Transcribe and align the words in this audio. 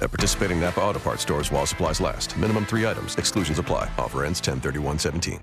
At 0.00 0.10
participating 0.10 0.60
Napa 0.60 0.80
Auto 0.80 0.98
Parts 0.98 1.22
stores 1.22 1.50
while 1.52 1.66
supplies 1.66 2.00
last. 2.00 2.36
Minimum 2.36 2.66
three 2.66 2.86
items. 2.86 3.16
Exclusions 3.16 3.58
apply. 3.58 3.88
Offer 3.98 4.24
ends 4.24 4.40
10 4.40 4.60
17 4.98 5.40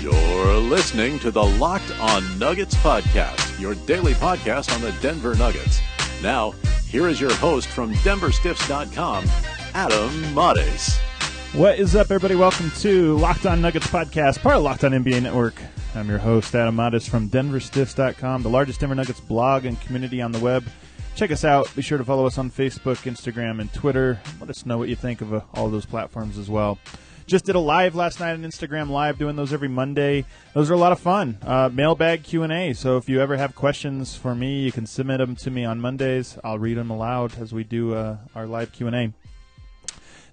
You're 0.00 0.56
listening 0.56 1.18
to 1.20 1.30
the 1.30 1.42
Locked 1.42 1.90
On 2.00 2.38
Nuggets 2.38 2.74
podcast, 2.76 3.58
your 3.60 3.74
daily 3.86 4.12
podcast 4.14 4.74
on 4.74 4.80
the 4.80 4.92
Denver 5.00 5.34
Nuggets. 5.34 5.80
Now, 6.22 6.52
here 6.88 7.08
is 7.08 7.20
your 7.20 7.32
host 7.34 7.68
from 7.68 7.94
DenverStiffs.com, 7.94 9.24
Adam 9.74 10.34
Mares. 10.34 10.98
What 11.54 11.78
is 11.78 11.94
up, 11.94 12.10
everybody? 12.10 12.34
Welcome 12.34 12.72
to 12.80 13.16
Locked 13.16 13.46
On 13.46 13.60
Nuggets 13.60 13.86
podcast, 13.86 14.42
part 14.42 14.56
of 14.56 14.64
Locked 14.64 14.82
On 14.82 14.90
NBA 14.90 15.22
Network. 15.22 15.54
I'm 15.94 16.08
your 16.08 16.18
host, 16.18 16.52
Adam 16.52 16.74
Mares 16.74 17.06
from 17.06 17.28
DenverStiffs.com, 17.30 18.42
the 18.42 18.48
largest 18.48 18.80
Denver 18.80 18.96
Nuggets 18.96 19.20
blog 19.20 19.64
and 19.64 19.80
community 19.80 20.20
on 20.20 20.32
the 20.32 20.40
web. 20.40 20.64
Check 21.14 21.30
us 21.30 21.44
out. 21.44 21.72
Be 21.76 21.82
sure 21.82 21.96
to 21.96 22.04
follow 22.04 22.26
us 22.26 22.38
on 22.38 22.50
Facebook, 22.50 23.08
Instagram, 23.08 23.60
and 23.60 23.72
Twitter. 23.72 24.18
Let 24.40 24.50
us 24.50 24.66
know 24.66 24.78
what 24.78 24.88
you 24.88 24.96
think 24.96 25.20
of 25.20 25.32
uh, 25.32 25.42
all 25.54 25.68
those 25.68 25.86
platforms 25.86 26.38
as 26.38 26.50
well. 26.50 26.76
Just 27.26 27.44
did 27.44 27.54
a 27.54 27.60
live 27.60 27.94
last 27.94 28.18
night 28.18 28.32
on 28.32 28.42
Instagram 28.42 28.90
Live, 28.90 29.16
doing 29.16 29.36
those 29.36 29.52
every 29.52 29.68
Monday. 29.68 30.24
Those 30.54 30.72
are 30.72 30.74
a 30.74 30.78
lot 30.78 30.90
of 30.90 30.98
fun. 30.98 31.38
Uh, 31.40 31.70
mailbag 31.72 32.24
Q 32.24 32.42
and 32.42 32.52
A. 32.52 32.72
So 32.72 32.96
if 32.96 33.08
you 33.08 33.20
ever 33.20 33.36
have 33.36 33.54
questions 33.54 34.16
for 34.16 34.34
me, 34.34 34.62
you 34.64 34.72
can 34.72 34.86
submit 34.86 35.18
them 35.18 35.36
to 35.36 35.52
me 35.52 35.64
on 35.64 35.80
Mondays. 35.80 36.36
I'll 36.42 36.58
read 36.58 36.78
them 36.78 36.90
aloud 36.90 37.38
as 37.38 37.52
we 37.52 37.62
do 37.62 37.94
uh, 37.94 38.16
our 38.34 38.46
live 38.46 38.72
Q 38.72 38.88
and 38.88 38.96
A. 38.96 39.12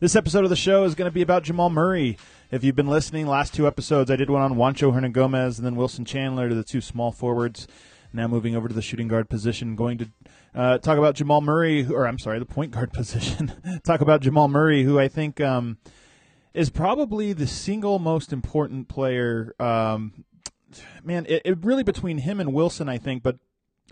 This 0.02 0.16
episode 0.16 0.44
of 0.44 0.50
the 0.50 0.56
show 0.56 0.84
is 0.86 0.96
going 0.96 1.08
to 1.08 1.14
be 1.14 1.22
about 1.22 1.44
Jamal 1.44 1.70
Murray. 1.70 2.18
If 2.50 2.64
you've 2.64 2.76
been 2.76 2.88
listening, 2.88 3.28
last 3.28 3.54
two 3.54 3.68
episodes, 3.68 4.10
I 4.10 4.16
did 4.16 4.32
one 4.32 4.42
on 4.42 4.56
Juancho 4.56 4.92
Hernangomez 4.92 5.58
and 5.58 5.66
then 5.66 5.76
Wilson 5.76 6.06
Chandler 6.06 6.50
to 6.50 6.56
the 6.56 6.64
two 6.64 6.82
small 6.82 7.12
forwards. 7.12 7.68
Now 8.12 8.28
moving 8.28 8.56
over 8.56 8.68
to 8.68 8.74
the 8.74 8.82
shooting 8.82 9.08
guard 9.08 9.30
position, 9.30 9.76
going 9.76 10.00
to 10.00 10.10
uh, 10.56 10.78
talk 10.80 10.98
about 10.98 11.14
Jamal 11.14 11.42
Murray, 11.42 11.86
or 11.86 12.08
I'm 12.08 12.18
sorry, 12.18 12.40
the 12.40 12.48
point 12.48 12.72
guard 12.72 12.92
position. 12.94 13.54
talk 13.86 14.02
about 14.02 14.22
Jamal 14.22 14.48
Murray, 14.48 14.82
who 14.82 14.98
I 14.98 15.08
think 15.08 15.40
um, 15.40 15.78
is 16.56 16.72
probably 16.72 17.32
the 17.32 17.46
single 17.46 18.00
most 18.00 18.34
important 18.34 18.88
player. 18.88 19.54
Um, 19.60 20.26
man, 21.04 21.28
it, 21.30 21.44
it 21.46 21.64
really 21.64 21.84
between 21.84 22.18
him 22.18 22.40
and 22.40 22.54
Wilson, 22.54 22.90
I 22.90 22.98
think, 22.98 23.22
but 23.22 23.38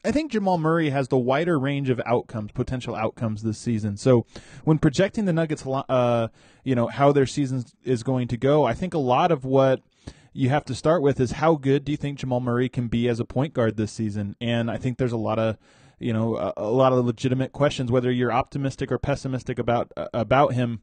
I 0.04 0.12
think 0.12 0.32
Jamal 0.32 0.58
Murray 0.58 0.90
has 0.90 1.08
the 1.08 1.18
wider 1.18 1.60
range 1.60 1.90
of 1.90 2.02
outcomes, 2.06 2.52
potential 2.52 2.96
outcomes 2.96 3.44
this 3.44 3.58
season. 3.58 3.98
So 3.98 4.26
when 4.64 4.80
projecting 4.80 5.26
the 5.26 5.34
Nuggets, 5.34 5.66
uh, 5.66 6.30
you 6.64 6.76
know 6.76 6.88
how 6.88 7.12
their 7.12 7.26
season 7.26 7.66
is 7.84 8.04
going 8.04 8.28
to 8.30 8.38
go, 8.38 8.66
I 8.66 8.74
think 8.74 8.94
a 8.94 9.00
lot 9.00 9.32
of 9.32 9.46
what 9.46 9.82
you 10.34 10.50
have 10.50 10.66
to 10.66 10.76
start 10.76 11.02
with 11.02 11.20
is 11.20 11.32
how 11.34 11.56
good 11.56 11.86
do 11.86 11.92
you 11.92 11.98
think 11.98 12.20
Jamal 12.20 12.40
Murray 12.40 12.70
can 12.70 12.88
be 12.88 13.08
as 13.08 13.20
a 13.20 13.26
point 13.26 13.54
guard 13.54 13.78
this 13.78 13.92
season? 13.92 14.36
And 14.40 14.70
I 14.70 14.78
think 14.78 14.98
there's 14.98 15.12
a 15.12 15.18
lot 15.18 15.40
of 15.40 15.58
you 16.00 16.14
know 16.14 16.38
a, 16.38 16.54
a 16.58 16.72
lot 16.72 16.94
of 16.94 17.06
legitimate 17.06 17.52
questions 17.52 17.92
whether 17.92 18.10
you're 18.10 18.32
optimistic 18.32 18.92
or 18.92 18.98
pessimistic 18.98 19.60
about 19.60 19.92
uh, 19.98 20.08
about 20.14 20.54
him 20.54 20.82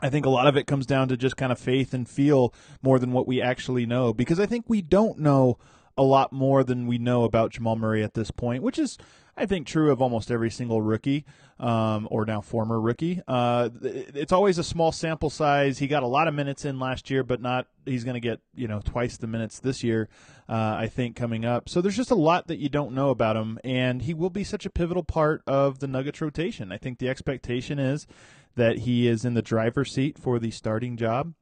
I 0.00 0.10
think 0.10 0.26
a 0.26 0.30
lot 0.30 0.48
of 0.48 0.56
it 0.56 0.66
comes 0.66 0.84
down 0.84 1.08
to 1.08 1.16
just 1.16 1.36
kind 1.36 1.52
of 1.52 1.58
faith 1.58 1.94
and 1.94 2.08
feel 2.08 2.52
more 2.82 2.98
than 2.98 3.12
what 3.12 3.28
we 3.28 3.40
actually 3.40 3.86
know 3.86 4.12
because 4.12 4.40
I 4.40 4.46
think 4.46 4.64
we 4.68 4.82
don't 4.82 5.18
know 5.18 5.58
a 5.96 6.02
lot 6.02 6.32
more 6.32 6.64
than 6.64 6.86
we 6.86 6.98
know 6.98 7.24
about 7.24 7.52
Jamal 7.52 7.76
Murray 7.76 8.02
at 8.02 8.14
this 8.14 8.30
point, 8.30 8.62
which 8.62 8.78
is, 8.78 8.98
I 9.36 9.46
think, 9.46 9.66
true 9.66 9.90
of 9.90 10.00
almost 10.00 10.30
every 10.30 10.50
single 10.50 10.80
rookie 10.80 11.24
um, 11.58 12.08
or 12.10 12.24
now 12.24 12.40
former 12.40 12.80
rookie. 12.80 13.20
Uh, 13.28 13.68
it's 13.82 14.32
always 14.32 14.58
a 14.58 14.64
small 14.64 14.90
sample 14.90 15.30
size. 15.30 15.78
He 15.78 15.86
got 15.86 16.02
a 16.02 16.06
lot 16.08 16.28
of 16.28 16.34
minutes 16.34 16.64
in 16.64 16.78
last 16.78 17.10
year, 17.10 17.22
but 17.22 17.40
not. 17.40 17.66
He's 17.84 18.04
going 18.04 18.14
to 18.14 18.20
get 18.20 18.40
you 18.54 18.68
know 18.68 18.80
twice 18.84 19.16
the 19.16 19.26
minutes 19.26 19.58
this 19.60 19.82
year. 19.84 20.08
Uh, 20.48 20.76
I 20.78 20.88
think 20.88 21.16
coming 21.16 21.44
up. 21.44 21.68
So 21.68 21.80
there's 21.80 21.96
just 21.96 22.10
a 22.10 22.16
lot 22.16 22.48
that 22.48 22.58
you 22.58 22.68
don't 22.68 22.94
know 22.94 23.10
about 23.10 23.36
him, 23.36 23.58
and 23.64 24.02
he 24.02 24.14
will 24.14 24.30
be 24.30 24.44
such 24.44 24.66
a 24.66 24.70
pivotal 24.70 25.04
part 25.04 25.42
of 25.46 25.78
the 25.78 25.86
Nuggets 25.86 26.20
rotation. 26.20 26.72
I 26.72 26.78
think 26.78 26.98
the 26.98 27.08
expectation 27.08 27.78
is 27.78 28.06
that 28.56 28.80
he 28.80 29.08
is 29.08 29.24
in 29.24 29.34
the 29.34 29.42
driver's 29.42 29.92
seat 29.92 30.18
for 30.18 30.38
the 30.38 30.50
starting 30.50 30.96
job. 30.96 31.32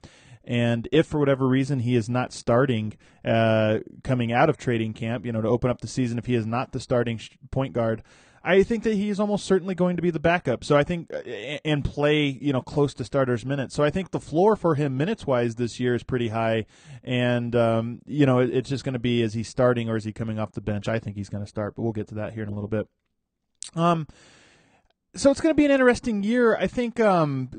And 0.45 0.89
if 0.91 1.06
for 1.06 1.19
whatever 1.19 1.47
reason 1.47 1.81
he 1.81 1.97
is 1.97 2.09
not 2.09 2.33
starting 2.33 2.95
uh, 3.25 3.78
coming 4.03 4.33
out 4.33 4.49
of 4.49 4.56
trading 4.56 4.95
camp, 4.95 5.27
you 5.27 5.33
know, 5.33 5.43
to 5.43 5.49
open 5.49 5.71
up 5.71 5.81
the 5.81 5.89
season, 5.89 6.19
if 6.19 6.27
he 6.27 6.34
is 6.34 6.47
not 6.47 6.73
the 6.73 6.81
starting 6.81 7.21
point 7.51 7.75
guard, 7.75 8.03
I 8.43 8.62
think 8.62 8.84
that 8.84 8.95
he 8.95 9.11
is 9.11 9.21
almost 9.21 9.45
certainly 9.45 9.75
going 9.75 9.97
to 9.97 10.03
be 10.03 10.11
the 10.11 10.19
backup. 10.19 10.65
So 10.65 10.77
I 10.77 10.83
think 10.83 11.12
uh, 11.12 11.19
and 11.65 11.84
play 11.84 12.25
you 12.25 12.53
know 12.53 12.62
close 12.62 12.95
to 12.95 13.05
starters 13.05 13.45
minutes. 13.45 13.75
So 13.75 13.84
I 13.84 13.91
think 13.91 14.11
the 14.11 14.21
floor 14.21 14.56
for 14.56 14.77
him 14.77 14.97
minutes 14.97 15.27
wise 15.27 15.56
this 15.56 15.78
year 15.78 15.95
is 15.95 16.03
pretty 16.03 16.28
high, 16.28 16.65
and 17.05 17.55
um, 17.55 18.01
you 18.07 18.25
know 18.25 18.39
it's 18.39 18.71
just 18.71 18.84
going 18.84 18.95
to 18.95 18.99
be 18.99 19.21
is 19.22 19.34
he 19.34 19.43
starting 19.43 19.91
or 19.91 19.97
is 19.97 20.05
he 20.05 20.12
coming 20.12 20.39
off 20.39 20.53
the 20.53 20.62
bench? 20.62 20.89
I 20.89 20.99
think 20.99 21.17
he's 21.17 21.28
going 21.28 21.45
to 21.45 21.49
start, 21.49 21.77
but 21.77 21.83
we'll 21.83 21.93
get 21.93 22.09
to 22.09 22.15
that 22.17 22.33
here 22.33 22.43
in 22.43 22.49
a 22.49 22.55
little 22.55 22.69
bit. 22.69 22.89
Um, 23.75 24.07
so 25.15 25.31
it's 25.31 25.41
going 25.41 25.55
to 25.55 25.57
be 25.57 25.67
an 25.67 25.71
interesting 25.71 26.22
year. 26.22 26.57
I 26.57 26.67
think 26.67 26.99
um, 26.99 27.51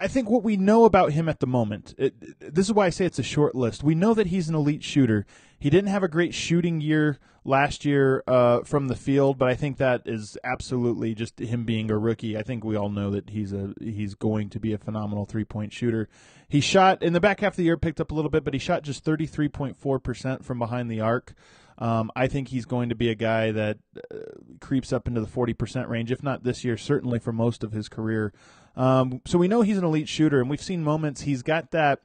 I 0.00 0.06
think 0.06 0.30
what 0.30 0.44
we 0.44 0.56
know 0.56 0.84
about 0.84 1.12
him 1.12 1.28
at 1.28 1.40
the 1.40 1.46
moment, 1.46 1.94
it, 1.98 2.14
this 2.54 2.66
is 2.66 2.72
why 2.72 2.86
I 2.86 2.90
say 2.90 3.04
it's 3.04 3.18
a 3.18 3.24
short 3.24 3.54
list. 3.54 3.82
We 3.82 3.96
know 3.96 4.14
that 4.14 4.28
he's 4.28 4.48
an 4.48 4.54
elite 4.54 4.84
shooter. 4.84 5.26
He 5.58 5.70
didn't 5.70 5.90
have 5.90 6.04
a 6.04 6.08
great 6.08 6.34
shooting 6.34 6.80
year 6.80 7.18
last 7.44 7.84
year 7.84 8.22
uh, 8.28 8.60
from 8.62 8.86
the 8.86 8.94
field, 8.94 9.38
but 9.38 9.48
I 9.48 9.56
think 9.56 9.78
that 9.78 10.02
is 10.04 10.38
absolutely 10.44 11.16
just 11.16 11.40
him 11.40 11.64
being 11.64 11.90
a 11.90 11.98
rookie. 11.98 12.36
I 12.36 12.42
think 12.42 12.62
we 12.62 12.76
all 12.76 12.90
know 12.90 13.10
that 13.10 13.30
he's 13.30 13.52
a 13.52 13.74
he's 13.80 14.14
going 14.14 14.50
to 14.50 14.60
be 14.60 14.72
a 14.72 14.78
phenomenal 14.78 15.24
three 15.24 15.44
point 15.44 15.72
shooter. 15.72 16.08
He 16.48 16.60
shot 16.60 17.02
in 17.02 17.12
the 17.12 17.20
back 17.20 17.40
half 17.40 17.54
of 17.54 17.56
the 17.56 17.64
year, 17.64 17.76
picked 17.76 18.00
up 18.00 18.12
a 18.12 18.14
little 18.14 18.30
bit, 18.30 18.44
but 18.44 18.54
he 18.54 18.60
shot 18.60 18.82
just 18.82 19.02
thirty 19.02 19.26
three 19.26 19.48
point 19.48 19.76
four 19.76 19.98
percent 19.98 20.44
from 20.44 20.60
behind 20.60 20.90
the 20.90 21.00
arc. 21.00 21.34
Um, 21.78 22.10
I 22.16 22.26
think 22.26 22.48
he's 22.48 22.64
going 22.64 22.88
to 22.88 22.96
be 22.96 23.08
a 23.08 23.14
guy 23.14 23.52
that 23.52 23.78
uh, 24.12 24.16
creeps 24.60 24.92
up 24.92 25.06
into 25.06 25.20
the 25.20 25.28
40% 25.28 25.88
range, 25.88 26.10
if 26.10 26.24
not 26.24 26.42
this 26.42 26.64
year, 26.64 26.76
certainly 26.76 27.20
for 27.20 27.32
most 27.32 27.62
of 27.62 27.70
his 27.70 27.88
career. 27.88 28.32
Um, 28.78 29.20
so 29.26 29.38
we 29.38 29.48
know 29.48 29.62
he's 29.62 29.76
an 29.76 29.84
elite 29.84 30.08
shooter, 30.08 30.40
and 30.40 30.48
we've 30.48 30.62
seen 30.62 30.84
moments 30.84 31.22
he's 31.22 31.42
got 31.42 31.72
that, 31.72 32.00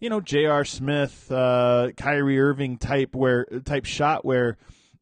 you 0.00 0.10
know, 0.10 0.20
J.R. 0.20 0.64
Smith, 0.64 1.30
uh, 1.30 1.92
Kyrie 1.96 2.40
Irving 2.40 2.76
type 2.76 3.14
where 3.14 3.44
type 3.64 3.84
shot 3.84 4.24
where 4.24 4.58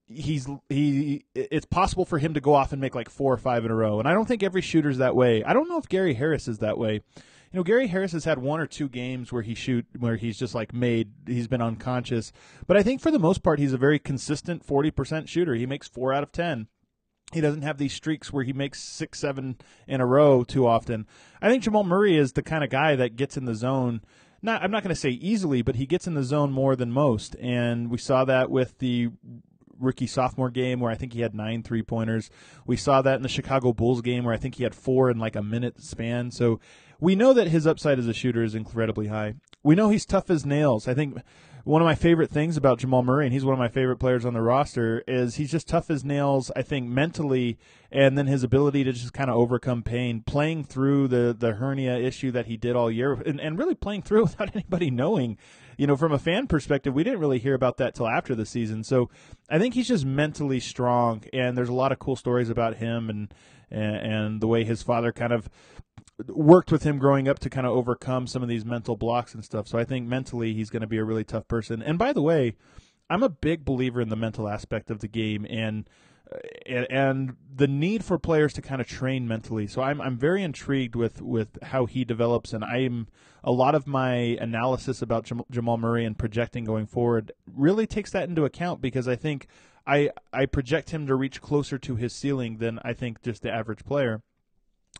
he's 0.09 0.47
he 0.69 1.25
it's 1.35 1.67
possible 1.67 2.05
for 2.05 2.19
him 2.19 2.35
to 2.35 2.41
go 2.41 2.55
off 2.55 2.73
and 2.73 2.81
make 2.81 2.95
like 2.95 3.09
four 3.09 3.33
or 3.33 3.39
five 3.39 3.65
in 3.65 3.71
a 3.71 3.75
row. 3.75 3.99
And 3.99 4.07
I 4.07 4.13
don't 4.13 4.29
think 4.29 4.43
every 4.43 4.61
shooter's 4.61 4.99
that 4.99 5.17
way. 5.17 5.43
I 5.43 5.55
don't 5.55 5.69
know 5.71 5.79
if 5.79 5.89
Gary 5.89 6.15
Harris 6.15 6.49
is 6.49 6.59
that 6.59 6.77
way. 6.77 7.01
You 7.53 7.61
know, 7.61 7.65
Gary 7.65 7.87
Harris 7.87 8.13
has 8.13 8.25
had 8.25 8.39
one 8.39 8.61
or 8.61 8.67
two 8.67 8.89
games 8.89 9.33
where 9.33 9.43
he 9.43 9.55
shoot 9.55 9.87
where 9.99 10.17
he's 10.17 10.39
just 10.39 10.55
like 10.55 10.75
made 10.75 11.13
he's 11.27 11.49
been 11.49 11.63
unconscious. 11.63 12.31
But 12.67 12.77
I 12.77 12.83
think 12.83 13.01
for 13.01 13.11
the 13.11 13.19
most 13.19 13.43
part 13.43 13.59
he's 13.59 13.73
a 13.73 13.79
very 13.79 13.99
consistent 13.99 14.67
40% 14.67 15.29
shooter. 15.29 15.55
He 15.55 15.65
makes 15.65 15.89
4 15.89 16.13
out 16.13 16.23
of 16.23 16.33
10 16.33 16.69
he 17.33 17.41
doesn't 17.41 17.63
have 17.63 17.79
these 17.79 17.93
streaks 17.93 18.33
where 18.33 18.45
he 18.45 18.53
makes 18.53 18.83
six, 18.83 19.19
seven 19.19 19.57
in 19.87 20.01
a 20.01 20.07
row 20.07 20.45
too 20.45 20.67
often. 20.67 21.07
I 21.43 21.49
think 21.49 21.63
Jamal 21.63 21.85
Murray 21.85 22.17
is 22.17 22.33
the 22.33 22.43
kind 22.43 22.63
of 22.63 22.71
guy 22.71 22.97
that 22.97 23.17
gets 23.17 23.37
in 23.37 23.45
the 23.45 23.55
zone. 23.55 24.01
Not, 24.43 24.63
I'm 24.63 24.71
not 24.71 24.83
going 24.83 24.95
to 24.95 25.01
say 25.01 25.11
easily, 25.11 25.63
but 25.63 25.77
he 25.77 25.87
gets 25.87 26.07
in 26.07 26.15
the 26.15 26.23
zone 26.23 26.53
more 26.53 26.77
than 26.77 26.93
most, 26.93 27.35
and 27.37 27.91
we 27.91 27.99
saw 27.99 28.25
that 28.27 28.51
with 28.51 28.79
the 28.79 29.09
rookie 29.79 30.07
sophomore 30.07 30.51
game 30.51 30.81
where 30.81 30.91
I 30.91 30.95
think 30.95 31.13
he 31.13 31.21
had 31.21 31.35
nine 31.35 31.63
three 31.63 31.83
pointers. 31.83 32.31
We 32.65 32.77
saw 32.77 33.03
that 33.03 33.17
in 33.17 33.23
the 33.23 33.29
Chicago 33.29 33.73
Bulls 33.73 34.03
game 34.03 34.25
where 34.25 34.35
I 34.35 34.39
think 34.39 34.55
he 34.55 34.63
had 34.63 34.75
four 34.75 35.11
in 35.11 35.19
like 35.19 35.37
a 35.37 35.43
minute 35.43 35.83
span. 35.83 36.31
So 36.31 36.61
we 37.01 37.15
know 37.15 37.33
that 37.33 37.49
his 37.49 37.67
upside 37.67 37.99
as 37.99 38.07
a 38.07 38.15
shooter 38.15 38.43
is 38.43 38.55
incredibly 38.55 39.09
high. 39.09 39.35
We 39.63 39.75
know 39.75 39.91
he's 39.91 40.07
tough 40.07 40.31
as 40.31 40.47
nails. 40.47 40.89
I 40.89 40.95
think 40.95 41.19
one 41.67 41.83
of 41.83 41.87
my 41.87 41.97
favorite 41.97 42.31
things 42.31 42.57
about 42.57 42.79
Jamal 42.79 43.03
Murray, 43.03 43.27
and 43.27 43.33
he's 43.33 43.45
one 43.45 43.53
of 43.53 43.59
my 43.59 43.67
favorite 43.67 43.97
players 43.97 44.25
on 44.25 44.35
the 44.35 44.41
roster, 44.41 45.03
is 45.09 45.35
he's 45.35 45.51
just 45.51 45.67
tough 45.67 45.91
as 45.91 46.05
nails. 46.05 46.53
I 46.55 46.63
think 46.63 46.89
mentally, 46.89 47.59
and 47.91 48.17
then 48.17 48.29
his 48.29 48.45
ability 48.45 48.85
to 48.85 48.93
just 48.93 49.13
kind 49.13 49.29
of 49.29 49.35
overcome 49.35 49.83
pain, 49.83 50.23
playing 50.25 50.63
through 50.63 51.09
the 51.09 51.35
the 51.37 51.55
hernia 51.55 51.99
issue 51.99 52.31
that 52.31 52.47
he 52.47 52.57
did 52.57 52.77
all 52.77 52.89
year, 52.89 53.15
and, 53.15 53.41
and 53.41 53.59
really 53.59 53.75
playing 53.75 54.03
through 54.03 54.23
without 54.23 54.55
anybody 54.55 54.93
knowing. 54.93 55.39
You 55.77 55.89
know, 55.89 55.97
from 55.97 56.13
a 56.13 56.21
fan 56.21 56.47
perspective, 56.47 56.95
we 56.95 57.03
didn't 57.03 57.19
really 57.19 57.41
hear 57.41 57.55
about 57.55 57.79
that 57.79 57.97
till 57.97 58.07
after 58.07 58.37
the 58.37 58.47
season. 58.47 58.85
So 58.85 59.11
I 59.51 59.59
think 59.59 59.75
he's 59.75 59.89
just 59.89 60.05
mentally 60.05 60.61
strong, 60.61 61.25
and 61.33 61.59
there's 61.59 61.69
a 61.69 61.75
lot 61.75 61.91
of 61.91 61.99
cool 61.99 62.15
stories 62.15 62.49
about 62.49 62.77
him 62.77 63.11
and 63.11 63.35
and, 63.73 63.97
and 63.97 64.41
the 64.41 64.47
way 64.47 64.63
his 64.63 64.85
father 64.85 65.11
kind 65.11 65.33
of 65.33 65.49
worked 66.29 66.73
with 66.73 66.83
him 66.83 66.99
growing 66.99 67.29
up 67.29 67.39
to 67.41 67.51
kind 67.51 67.67
of 67.67 67.73
overcome 67.75 68.27
some 68.27 68.43
of 68.43 68.49
these 68.49 68.65
mental 68.65 68.97
blocks 68.97 69.35
and 69.35 69.45
stuff. 69.45 69.69
So 69.69 69.79
I 69.79 69.85
think 69.85 70.07
mentally 70.07 70.55
he's 70.55 70.71
going 70.71 70.81
to 70.81 70.87
be 70.87 70.99
a 70.99 71.05
really 71.05 71.25
tough 71.25 71.47
person. 71.49 71.83
And 71.83 71.99
by 71.99 72.13
the 72.13 72.23
way, 72.23 72.57
I'm 73.11 73.23
a 73.23 73.29
big 73.29 73.65
believer 73.65 74.01
in 74.01 74.09
the 74.09 74.17
mental 74.17 74.49
aspect 74.49 74.91
of 74.91 75.01
the 75.01 75.09
game 75.09 75.47
and 75.49 75.89
uh, 76.33 76.39
and, 76.67 76.87
and 76.91 77.37
the 77.55 77.69
need 77.69 78.05
for 78.05 78.19
players 78.19 78.53
to 78.55 78.63
kind 78.63 78.81
of 78.81 78.89
train 78.89 79.29
mentally. 79.29 79.67
So 79.67 79.81
I'm 79.83 80.01
I'm 80.01 80.19
very 80.19 80.43
intrigued 80.43 80.97
with 80.97 81.23
with 81.23 81.57
how 81.63 81.87
he 81.87 82.05
develops, 82.05 82.53
and 82.53 82.65
I'm 82.65 83.07
a 83.45 83.53
lot 83.53 83.77
of 83.77 83.87
my 83.87 84.15
analysis 84.41 85.03
about 85.03 85.25
Jam- 85.25 85.45
Jamal 85.51 85.77
Murray 85.77 86.05
and 86.05 86.19
projecting 86.19 86.65
going 86.65 86.87
forward 86.87 87.31
really 87.47 87.87
takes 87.87 88.11
that 88.11 88.29
into 88.29 88.45
account 88.45 88.81
because 88.81 89.07
I 89.07 89.15
think 89.15 89.47
I 89.87 90.11
I 90.33 90.47
project 90.47 90.91
him 90.91 91.07
to 91.07 91.15
reach 91.15 91.41
closer 91.41 91.79
to 91.79 91.95
his 91.95 92.13
ceiling 92.13 92.59
than 92.59 92.81
I 92.83 92.93
think 92.93 93.23
just 93.23 93.43
the 93.43 93.53
average 93.53 93.85
player. 93.85 94.23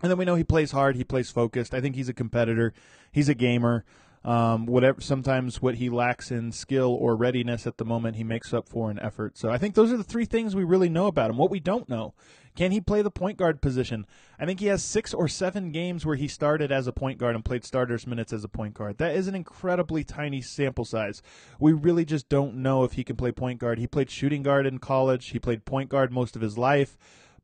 And 0.03 0.11
then 0.11 0.19
we 0.19 0.25
know 0.25 0.35
he 0.35 0.45
plays 0.45 0.73
hard, 0.73 0.97
he 0.97 1.05
plays 1.05 1.31
focused. 1.31 1.75
I 1.75 1.81
think 1.81 1.97
he's 1.97 2.09
a 2.09 2.15
competitor, 2.15 2.73
he's 3.13 3.29
a 3.29 3.35
gamer. 3.35 3.85
Um, 4.25 4.67
whatever 4.67 5.01
sometimes 5.01 5.63
what 5.63 5.77
he 5.77 5.89
lacks 5.89 6.33
in 6.33 6.51
skill 6.51 6.93
or 6.93 7.15
readiness 7.15 7.65
at 7.65 7.77
the 7.77 7.85
moment 7.85 8.17
he 8.17 8.25
makes 8.25 8.53
up 8.53 8.69
for 8.69 8.91
in 8.91 8.99
effort. 8.99 9.39
So 9.39 9.51
I 9.51 9.59
think 9.59 9.77
those 9.77 9.93
are 9.93 9.97
the 9.97 10.03
three 10.03 10.25
things 10.25 10.57
we 10.57 10.65
really 10.65 10.89
know 10.89 11.07
about 11.07 11.31
him. 11.31 11.37
What 11.37 11.53
we 11.53 11.61
don't 11.61 11.89
know. 11.89 12.13
Can 12.57 12.73
he 12.73 12.81
play 12.81 13.03
the 13.03 13.11
point 13.11 13.39
guard 13.39 13.61
position? 13.61 14.05
I 14.41 14.47
think 14.47 14.59
he 14.59 14.67
has 14.67 14.83
six 14.83 15.15
or 15.15 15.29
seven 15.29 15.71
games 15.71 16.05
where 16.05 16.17
he 16.17 16.27
started 16.27 16.73
as 16.73 16.89
a 16.89 16.93
point 16.93 17.19
guard 17.19 17.37
and 17.37 17.45
played 17.45 17.65
starters 17.65 18.07
minutes 18.07 18.33
as 18.33 18.43
a 18.43 18.49
point 18.49 18.75
guard. 18.75 18.99
That 18.99 19.15
is 19.15 19.29
an 19.29 19.37
incredibly 19.37 20.03
tiny 20.03 20.41
sample 20.41 20.87
size. 20.87 21.23
We 21.61 21.73
really 21.73 22.05
just 22.05 22.29
don't 22.29 22.57
know 22.57 22.83
if 22.83 22.95
he 22.95 23.05
can 23.05 23.15
play 23.15 23.31
point 23.31 23.61
guard. 23.61 23.79
He 23.79 23.87
played 23.87 24.11
shooting 24.11 24.43
guard 24.43 24.67
in 24.67 24.79
college. 24.79 25.29
He 25.29 25.39
played 25.39 25.67
point 25.67 25.91
guard 25.91 26.11
most 26.11 26.35
of 26.35 26.43
his 26.43 26.59
life 26.59 26.97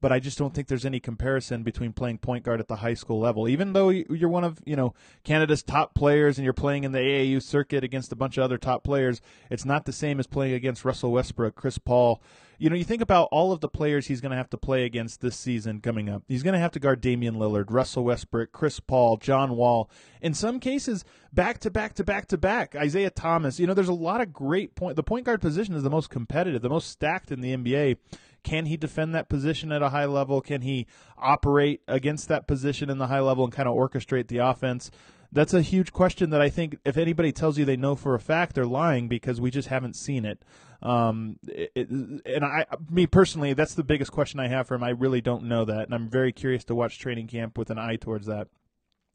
but 0.02 0.12
I 0.12 0.19
just 0.19 0.37
don't 0.37 0.52
think 0.52 0.66
there's 0.66 0.84
any 0.84 1.00
comparison 1.00 1.62
between 1.62 1.93
playing 1.93 2.19
point 2.19 2.44
guard 2.44 2.58
at 2.58 2.66
the 2.66 2.76
high 2.76 2.93
school 2.93 3.20
level. 3.20 3.49
Even 3.49 3.72
though 3.72 3.88
you're 3.88 4.28
one 4.28 4.44
of 4.44 4.60
you 4.66 4.76
know 4.76 4.93
Canada's 5.22 5.62
top 5.62 5.94
players 5.94 6.37
and 6.37 6.44
you're 6.44 6.52
playing 6.52 6.84
in 6.84 6.90
the 6.90 6.99
AAU 6.99 7.40
circuit 7.40 7.84
against 7.84 8.12
a 8.12 8.16
bunch 8.16 8.37
of 8.37 8.43
other 8.43 8.58
top 8.58 8.82
players, 8.82 9.22
it's 9.49 9.64
not 9.64 9.87
the 9.87 9.93
same 9.93 10.19
as 10.19 10.26
playing 10.26 10.54
against 10.54 10.84
Russell 10.84 11.12
Westbrook, 11.12 11.54
Chris 11.54 11.78
Paul. 11.78 12.20
You 12.58 12.69
know, 12.70 12.76
you 12.76 12.84
think 12.84 13.02
about 13.02 13.28
all 13.32 13.52
of 13.52 13.60
the 13.60 13.69
players 13.69 14.06
he's 14.06 14.20
going 14.20 14.31
to 14.31 14.37
have 14.37 14.50
to 14.50 14.56
play 14.56 14.84
against 14.84 15.20
this 15.20 15.37
season 15.37 15.81
coming 15.81 16.08
up. 16.08 16.22
He's 16.28 16.44
going 16.44 16.52
to 16.52 16.60
have 16.60 16.70
to 16.72 16.78
guard 16.78 17.00
Damian 17.00 17.34
Lillard, 17.34 17.66
Russell 17.70 18.04
Westbrook, 18.04 18.52
Chris 18.52 18.78
Paul, 18.78 19.16
John 19.16 19.56
Wall. 19.56 19.90
In 20.20 20.32
some 20.32 20.60
cases, 20.60 21.04
back 21.32 21.58
to 21.60 21.70
back 21.70 21.94
to 21.94 22.04
back 22.04 22.26
to 22.28 22.38
back. 22.38 22.76
Isaiah 22.76 23.10
Thomas. 23.10 23.58
You 23.58 23.66
know, 23.66 23.75
there's 23.75 23.88
a 23.88 23.93
lot 23.93 24.20
of 24.20 24.32
great 24.32 24.75
point. 24.75 24.94
The 24.94 25.02
point 25.02 25.26
guard 25.26 25.40
position 25.40 25.75
is 25.75 25.82
the 25.82 25.90
most 25.90 26.10
competitive, 26.10 26.62
the 26.62 26.69
most 26.69 26.88
stacked 26.88 27.32
in 27.32 27.40
the 27.40 27.56
NBA. 27.56 27.96
Can 28.42 28.66
he 28.66 28.76
defend 28.76 29.14
that 29.14 29.28
position 29.28 29.72
at 29.72 29.82
a 29.82 29.90
high 29.90 30.04
level? 30.06 30.40
Can 30.40 30.62
he 30.62 30.86
operate 31.16 31.80
against 31.86 32.28
that 32.28 32.46
position 32.46 32.90
in 32.90 32.98
the 32.98 33.06
high 33.06 33.20
level 33.20 33.44
and 33.44 33.52
kind 33.52 33.68
of 33.68 33.74
orchestrate 33.74 34.28
the 34.28 34.38
offense? 34.38 34.90
That's 35.34 35.54
a 35.54 35.62
huge 35.62 35.92
question 35.92 36.30
that 36.30 36.42
I 36.42 36.50
think 36.50 36.76
if 36.84 36.98
anybody 36.98 37.32
tells 37.32 37.56
you 37.56 37.64
they 37.64 37.76
know 37.76 37.94
for 37.94 38.14
a 38.14 38.20
fact, 38.20 38.54
they're 38.54 38.66
lying 38.66 39.08
because 39.08 39.40
we 39.40 39.50
just 39.50 39.68
haven't 39.68 39.96
seen 39.96 40.26
it. 40.26 40.44
Um, 40.82 41.38
it, 41.48 41.72
it, 41.74 41.88
and 41.88 42.44
I, 42.44 42.66
me 42.90 43.06
personally, 43.06 43.54
that's 43.54 43.74
the 43.74 43.84
biggest 43.84 44.12
question 44.12 44.40
I 44.40 44.48
have 44.48 44.66
for 44.66 44.74
him. 44.74 44.84
I 44.84 44.90
really 44.90 45.20
don't 45.20 45.44
know 45.44 45.64
that, 45.64 45.84
and 45.84 45.94
I'm 45.94 46.10
very 46.10 46.32
curious 46.32 46.64
to 46.64 46.74
watch 46.74 46.98
training 46.98 47.28
camp 47.28 47.56
with 47.56 47.70
an 47.70 47.78
eye 47.78 47.96
towards 47.96 48.26
that. 48.26 48.48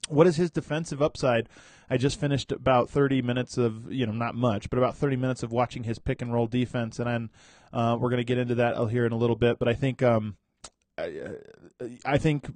What 0.07 0.27
is 0.27 0.38
his 0.38 0.51
defensive 0.51 1.01
upside? 1.01 1.50
I 1.89 1.98
just 1.98 2.19
finished 2.19 2.51
about 2.51 2.89
30 2.89 3.21
minutes 3.21 3.57
of, 3.57 3.92
you 3.92 4.06
know, 4.06 4.12
not 4.12 4.36
much, 4.36 4.69
but 4.69 4.77
about 4.77 4.98
30 4.98 5.15
minutes 5.15 5.44
of 5.44 5.51
watching 5.51 5.83
his 5.83 6.00
pick 6.00 6.21
and 6.21 6.33
roll 6.33 6.48
defense, 6.48 7.00
and 7.00 7.07
then 7.07 7.30
uh, 7.71 7.98
we're 8.00 8.09
going 8.09 8.18
to 8.18 8.25
get 8.25 8.38
into 8.38 8.56
that 8.56 8.75
here 8.89 9.06
in 9.06 9.12
a 9.12 9.18
little 9.18 9.36
bit. 9.36 9.57
But 9.59 9.68
I 9.68 9.74
think, 9.74 10.04
um, 10.04 10.36
I, 10.98 11.12
I 12.06 12.18
think 12.18 12.48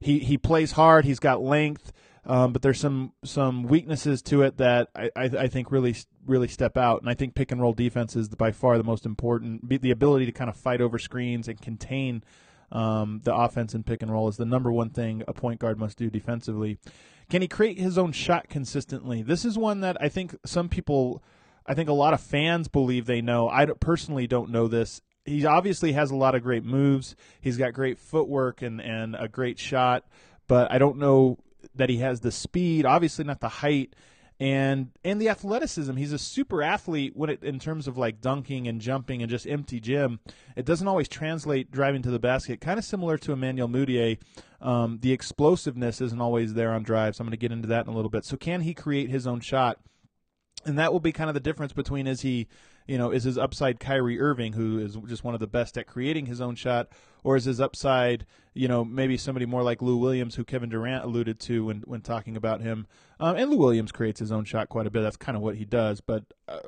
he 0.00 0.20
he 0.20 0.38
plays 0.38 0.72
hard. 0.72 1.04
He's 1.04 1.18
got 1.18 1.42
length. 1.42 1.92
Um, 2.24 2.52
but 2.52 2.62
there's 2.62 2.78
some 2.78 3.12
some 3.24 3.64
weaknesses 3.64 4.22
to 4.22 4.42
it 4.42 4.58
that 4.58 4.88
I, 4.94 5.10
I, 5.16 5.24
I, 5.24 5.46
think 5.48 5.72
really 5.72 5.96
really 6.24 6.46
step 6.46 6.76
out, 6.76 7.00
and 7.00 7.10
I 7.10 7.14
think 7.14 7.34
pick 7.34 7.50
and 7.50 7.60
roll 7.60 7.72
defense 7.72 8.14
is 8.14 8.28
by 8.28 8.52
far 8.52 8.78
the 8.78 8.84
most 8.84 9.04
important. 9.04 9.68
The 9.68 9.90
ability 9.90 10.26
to 10.26 10.32
kind 10.32 10.48
of 10.48 10.56
fight 10.56 10.80
over 10.80 11.00
screens 11.00 11.48
and 11.48 11.60
contain 11.60 12.22
um, 12.72 13.20
the 13.22 13.34
offense 13.34 13.74
and 13.74 13.84
pick 13.86 14.02
and 14.02 14.10
roll 14.10 14.28
is 14.28 14.38
the 14.38 14.46
number 14.46 14.72
one 14.72 14.90
thing 14.90 15.22
a 15.28 15.32
point 15.32 15.60
guard 15.60 15.78
must 15.78 15.98
do 15.98 16.10
defensively. 16.10 16.78
Can 17.30 17.42
he 17.42 17.48
create 17.48 17.78
his 17.78 17.98
own 17.98 18.12
shot 18.12 18.48
consistently? 18.48 19.22
This 19.22 19.44
is 19.44 19.56
one 19.56 19.80
that 19.80 19.96
I 20.00 20.08
think 20.08 20.36
some 20.44 20.68
people, 20.68 21.22
I 21.66 21.74
think 21.74 21.88
a 21.88 21.94
lot 21.94 22.14
of 22.14 22.20
fans 22.20 22.68
believe 22.68 23.06
they 23.06 23.20
know. 23.20 23.48
I 23.48 23.66
personally 23.66 24.26
don't 24.26 24.50
know 24.50 24.68
this. 24.68 25.02
He 25.24 25.44
obviously 25.44 25.92
has 25.92 26.10
a 26.10 26.16
lot 26.16 26.34
of 26.34 26.42
great 26.42 26.64
moves. 26.64 27.14
He's 27.40 27.56
got 27.56 27.74
great 27.74 27.98
footwork 27.98 28.62
and, 28.62 28.80
and 28.80 29.14
a 29.14 29.28
great 29.28 29.58
shot, 29.58 30.04
but 30.48 30.72
I 30.72 30.78
don't 30.78 30.98
know 30.98 31.38
that 31.74 31.90
he 31.90 31.98
has 31.98 32.20
the 32.20 32.32
speed. 32.32 32.86
Obviously, 32.86 33.24
not 33.24 33.40
the 33.40 33.48
height 33.48 33.94
and 34.42 34.90
and 35.04 35.20
the 35.20 35.28
athleticism. 35.28 35.94
He's 35.94 36.12
a 36.12 36.18
super 36.18 36.64
athlete 36.64 37.12
when 37.14 37.30
it 37.30 37.44
in 37.44 37.60
terms 37.60 37.86
of 37.86 37.96
like 37.96 38.20
dunking 38.20 38.66
and 38.66 38.80
jumping 38.80 39.22
and 39.22 39.30
just 39.30 39.46
empty 39.46 39.78
gym. 39.78 40.18
It 40.56 40.66
doesn't 40.66 40.88
always 40.88 41.06
translate 41.06 41.70
driving 41.70 42.02
to 42.02 42.10
the 42.10 42.18
basket. 42.18 42.60
Kind 42.60 42.76
of 42.76 42.84
similar 42.84 43.16
to 43.18 43.32
Emmanuel 43.32 43.68
Mudiay. 43.68 44.18
Um, 44.60 44.98
the 45.00 45.12
explosiveness 45.12 46.00
isn't 46.00 46.20
always 46.20 46.54
there 46.54 46.72
on 46.72 46.82
drives. 46.82 47.20
I'm 47.20 47.26
going 47.26 47.30
to 47.30 47.36
get 47.36 47.52
into 47.52 47.68
that 47.68 47.86
in 47.86 47.92
a 47.92 47.94
little 47.94 48.10
bit. 48.10 48.24
So 48.24 48.36
can 48.36 48.62
he 48.62 48.74
create 48.74 49.10
his 49.10 49.28
own 49.28 49.38
shot? 49.38 49.78
And 50.64 50.76
that 50.76 50.92
will 50.92 51.00
be 51.00 51.12
kind 51.12 51.30
of 51.30 51.34
the 51.34 51.40
difference 51.40 51.72
between 51.72 52.08
is 52.08 52.22
he 52.22 52.48
you 52.86 52.98
know, 52.98 53.12
is 53.12 53.24
his 53.24 53.38
upside 53.38 53.78
Kyrie 53.78 54.20
Irving, 54.20 54.54
who 54.54 54.78
is 54.78 54.96
just 55.06 55.24
one 55.24 55.34
of 55.34 55.40
the 55.40 55.46
best 55.46 55.78
at 55.78 55.86
creating 55.86 56.26
his 56.26 56.40
own 56.40 56.56
shot, 56.56 56.88
or 57.24 57.36
is 57.36 57.44
his 57.44 57.60
upside, 57.60 58.26
you 58.54 58.68
know, 58.68 58.84
maybe 58.84 59.16
somebody 59.16 59.46
more 59.46 59.62
like 59.62 59.82
Lou 59.82 59.96
Williams, 59.96 60.34
who 60.34 60.44
Kevin 60.44 60.68
Durant 60.68 61.04
alluded 61.04 61.38
to 61.40 61.66
when 61.66 61.80
when 61.82 62.00
talking 62.00 62.36
about 62.36 62.60
him. 62.60 62.86
Um, 63.20 63.36
and 63.36 63.50
Lou 63.50 63.56
Williams 63.56 63.92
creates 63.92 64.20
his 64.20 64.32
own 64.32 64.44
shot 64.44 64.68
quite 64.68 64.86
a 64.86 64.90
bit. 64.90 65.02
That's 65.02 65.16
kind 65.16 65.36
of 65.36 65.42
what 65.42 65.56
he 65.56 65.64
does. 65.64 66.00
But 66.00 66.24
uh, 66.48 66.58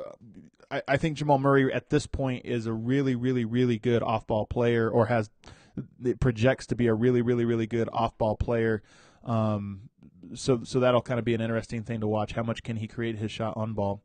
I, 0.71 0.83
I 0.89 0.97
think 0.97 1.17
Jamal 1.17 1.39
Murray 1.39 1.73
at 1.73 1.91
this 1.91 2.07
point 2.07 2.45
is 2.45 2.67
a 2.67 2.73
really, 2.73 3.15
really, 3.15 3.45
really 3.45 3.79
good 3.79 4.03
off 4.03 4.27
ball 4.27 4.47
player, 4.47 4.89
or 4.89 5.07
has 5.07 5.31
it 6.05 6.21
projects 6.21 6.67
to 6.69 6.77
be 6.77 6.87
a 6.87 6.95
really, 6.95 7.23
really, 7.23 7.45
really 7.45 7.67
good 7.67 7.89
off 7.93 8.17
ball 8.19 8.37
player. 8.37 8.83
Um, 9.25 9.91
so 10.35 10.63
so 10.65 10.81
that'll 10.81 11.03
kind 11.03 11.19
of 11.19 11.25
be 11.25 11.35
an 11.35 11.41
interesting 11.41 11.83
thing 11.83 12.01
to 12.01 12.07
watch. 12.07 12.33
How 12.33 12.43
much 12.43 12.63
can 12.63 12.77
he 12.77 12.87
create 12.87 13.17
his 13.17 13.31
shot 13.31 13.57
on 13.57 13.75
ball? 13.75 14.03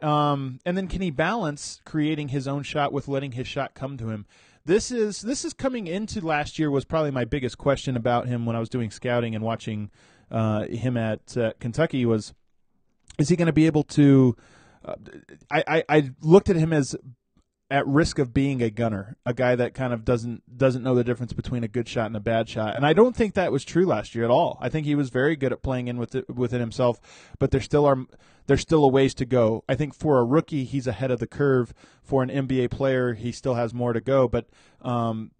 Um, 0.00 0.58
and 0.66 0.76
then 0.76 0.88
can 0.88 1.00
he 1.00 1.10
balance 1.10 1.80
creating 1.84 2.28
his 2.28 2.48
own 2.48 2.64
shot 2.64 2.92
with 2.92 3.06
letting 3.06 3.32
his 3.32 3.46
shot 3.46 3.74
come 3.74 3.96
to 3.98 4.08
him? 4.08 4.26
This 4.64 4.92
is 4.92 5.22
this 5.22 5.44
is 5.44 5.52
coming 5.52 5.86
into 5.88 6.20
last 6.20 6.58
year 6.58 6.70
was 6.70 6.84
probably 6.84 7.10
my 7.10 7.24
biggest 7.24 7.58
question 7.58 7.96
about 7.96 8.28
him 8.28 8.46
when 8.46 8.54
I 8.54 8.60
was 8.60 8.68
doing 8.68 8.90
scouting 8.90 9.34
and 9.34 9.44
watching 9.44 9.90
uh, 10.30 10.66
him 10.66 10.96
at 10.96 11.36
uh, 11.36 11.52
Kentucky 11.58 12.06
was 12.06 12.32
is 13.18 13.28
he 13.28 13.36
going 13.36 13.46
to 13.46 13.52
be 13.52 13.66
able 13.66 13.82
to 13.84 14.36
uh, 14.84 14.94
I, 15.50 15.64
I, 15.66 15.84
I 15.88 16.10
looked 16.20 16.48
at 16.48 16.56
him 16.56 16.72
as 16.72 16.94
at 17.72 17.86
risk 17.86 18.18
of 18.18 18.34
being 18.34 18.62
a 18.62 18.68
gunner, 18.68 19.16
a 19.24 19.32
guy 19.32 19.56
that 19.56 19.72
kind 19.72 19.94
of 19.94 20.04
doesn't 20.04 20.58
doesn't 20.58 20.82
know 20.82 20.94
the 20.94 21.02
difference 21.02 21.32
between 21.32 21.64
a 21.64 21.68
good 21.68 21.88
shot 21.88 22.04
and 22.04 22.14
a 22.14 22.20
bad 22.20 22.46
shot. 22.46 22.76
And 22.76 22.84
I 22.84 22.92
don't 22.92 23.16
think 23.16 23.32
that 23.32 23.50
was 23.50 23.64
true 23.64 23.86
last 23.86 24.14
year 24.14 24.24
at 24.24 24.30
all. 24.30 24.58
I 24.60 24.68
think 24.68 24.84
he 24.84 24.94
was 24.94 25.08
very 25.08 25.36
good 25.36 25.52
at 25.52 25.62
playing 25.62 25.88
in 25.88 25.96
with 25.96 26.14
it, 26.14 26.28
within 26.28 26.60
himself, 26.60 27.00
but 27.38 27.50
there 27.50 27.62
still 27.62 27.86
are 27.86 28.04
there's 28.46 28.60
still 28.60 28.84
a 28.84 28.88
ways 28.88 29.14
to 29.14 29.24
go. 29.24 29.64
I 29.70 29.74
think 29.74 29.94
for 29.94 30.18
a 30.18 30.24
rookie, 30.24 30.64
he's 30.64 30.86
ahead 30.86 31.10
of 31.10 31.18
the 31.18 31.26
curve. 31.26 31.72
For 32.02 32.22
an 32.22 32.28
NBA 32.28 32.70
player, 32.70 33.14
he 33.14 33.32
still 33.32 33.54
has 33.54 33.72
more 33.72 33.94
to 33.94 34.00
go. 34.02 34.28
But 34.28 34.48
um, 34.82 35.30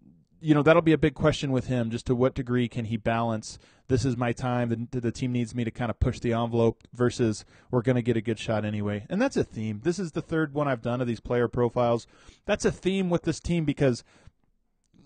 you 0.43 0.53
know 0.53 0.61
that'll 0.61 0.81
be 0.81 0.93
a 0.93 0.97
big 0.97 1.15
question 1.15 1.51
with 1.51 1.67
him. 1.67 1.89
Just 1.89 2.05
to 2.07 2.15
what 2.15 2.35
degree 2.35 2.67
can 2.67 2.85
he 2.85 2.97
balance 2.97 3.57
this 3.87 4.05
is 4.05 4.17
my 4.17 4.31
time. 4.31 4.87
The, 4.91 5.01
the 5.01 5.11
team 5.11 5.31
needs 5.31 5.53
me 5.53 5.63
to 5.63 5.71
kind 5.71 5.89
of 5.89 5.99
push 5.99 6.19
the 6.19 6.33
envelope 6.33 6.83
versus 6.93 7.45
we're 7.69 7.81
going 7.81 7.95
to 7.95 8.01
get 8.01 8.17
a 8.17 8.21
good 8.21 8.39
shot 8.39 8.65
anyway. 8.65 9.05
And 9.09 9.21
that's 9.21 9.37
a 9.37 9.43
theme. 9.43 9.81
This 9.83 9.99
is 9.99 10.13
the 10.13 10.21
third 10.21 10.53
one 10.53 10.67
I've 10.67 10.81
done 10.81 11.01
of 11.01 11.07
these 11.07 11.19
player 11.19 11.47
profiles. 11.47 12.07
That's 12.45 12.65
a 12.65 12.71
theme 12.71 13.09
with 13.09 13.23
this 13.23 13.39
team 13.39 13.65
because 13.65 14.03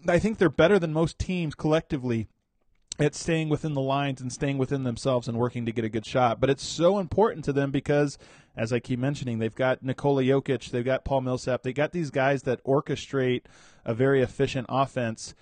I 0.08 0.20
think 0.20 0.38
they're 0.38 0.50
better 0.50 0.78
than 0.78 0.94
most 0.94 1.18
teams 1.18 1.56
collectively 1.56 2.28
at 3.00 3.16
staying 3.16 3.50
within 3.50 3.74
the 3.74 3.82
lines 3.82 4.22
and 4.22 4.32
staying 4.32 4.58
within 4.58 4.84
themselves 4.84 5.28
and 5.28 5.38
working 5.38 5.66
to 5.66 5.72
get 5.72 5.86
a 5.86 5.90
good 5.90 6.06
shot. 6.06 6.40
But 6.40 6.50
it's 6.50 6.66
so 6.66 7.00
important 7.00 7.46
to 7.46 7.54
them 7.54 7.72
because, 7.72 8.18
as 8.58 8.74
I 8.74 8.80
keep 8.80 9.00
mentioning, 9.00 9.40
they've 9.40 9.54
got 9.54 9.84
Nikola 9.84 10.24
Jokic, 10.24 10.72
they've 10.72 10.84
got 10.84 11.06
Paul 11.06 11.22
Millsap, 11.22 11.62
they 11.62 11.72
got 11.72 11.92
these 11.92 12.10
guys 12.10 12.44
that 12.44 12.64
orchestrate 12.64 13.44
a 13.86 13.94
very 13.94 14.22
efficient 14.22 14.66
offense 14.68 15.36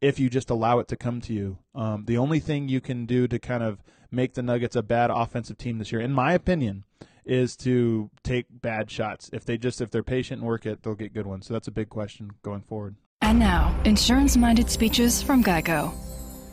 if 0.00 0.18
you 0.18 0.28
just 0.28 0.50
allow 0.50 0.78
it 0.78 0.88
to 0.88 0.96
come 0.96 1.20
to 1.20 1.32
you. 1.32 1.58
Um, 1.74 2.06
the 2.06 2.18
only 2.18 2.40
thing 2.40 2.68
you 2.68 2.80
can 2.80 3.06
do 3.06 3.28
to 3.28 3.38
kind 3.38 3.62
of 3.62 3.84
make 4.10 4.34
the 4.34 4.42
Nuggets 4.42 4.74
a 4.74 4.82
bad 4.82 5.10
offensive 5.10 5.58
team 5.58 5.78
this 5.78 5.92
year, 5.92 6.00
in 6.00 6.12
my 6.12 6.32
opinion, 6.32 6.84
is 7.24 7.56
to 7.58 8.10
take 8.24 8.46
bad 8.50 8.90
shots. 8.90 9.30
If 9.32 9.44
they 9.44 9.56
just 9.56 9.80
if 9.80 9.90
they're 9.90 10.02
patient 10.02 10.40
and 10.40 10.48
work 10.48 10.66
it, 10.66 10.82
they'll 10.82 10.94
get 10.94 11.14
good 11.14 11.26
ones. 11.26 11.46
So 11.46 11.54
that's 11.54 11.68
a 11.68 11.72
big 11.72 11.88
question 11.88 12.32
going 12.42 12.62
forward. 12.62 12.96
And 13.20 13.38
now, 13.38 13.78
insurance-minded 13.84 14.68
speeches 14.68 15.22
from 15.22 15.44
Geico. 15.44 15.94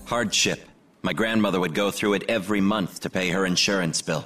Hardship. 0.06 0.60
My 1.02 1.14
grandmother 1.14 1.60
would 1.60 1.74
go 1.74 1.90
through 1.90 2.14
it 2.14 2.26
every 2.30 2.62
month 2.62 3.00
to 3.02 3.10
pay 3.10 3.30
her 3.30 3.46
insurance 3.46 4.02
bill. 4.02 4.26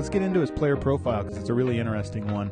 Let's 0.00 0.08
get 0.08 0.22
into 0.22 0.40
his 0.40 0.50
player 0.50 0.78
profile 0.78 1.22
because 1.22 1.36
it's 1.36 1.50
a 1.50 1.52
really 1.52 1.78
interesting 1.78 2.26
one. 2.32 2.50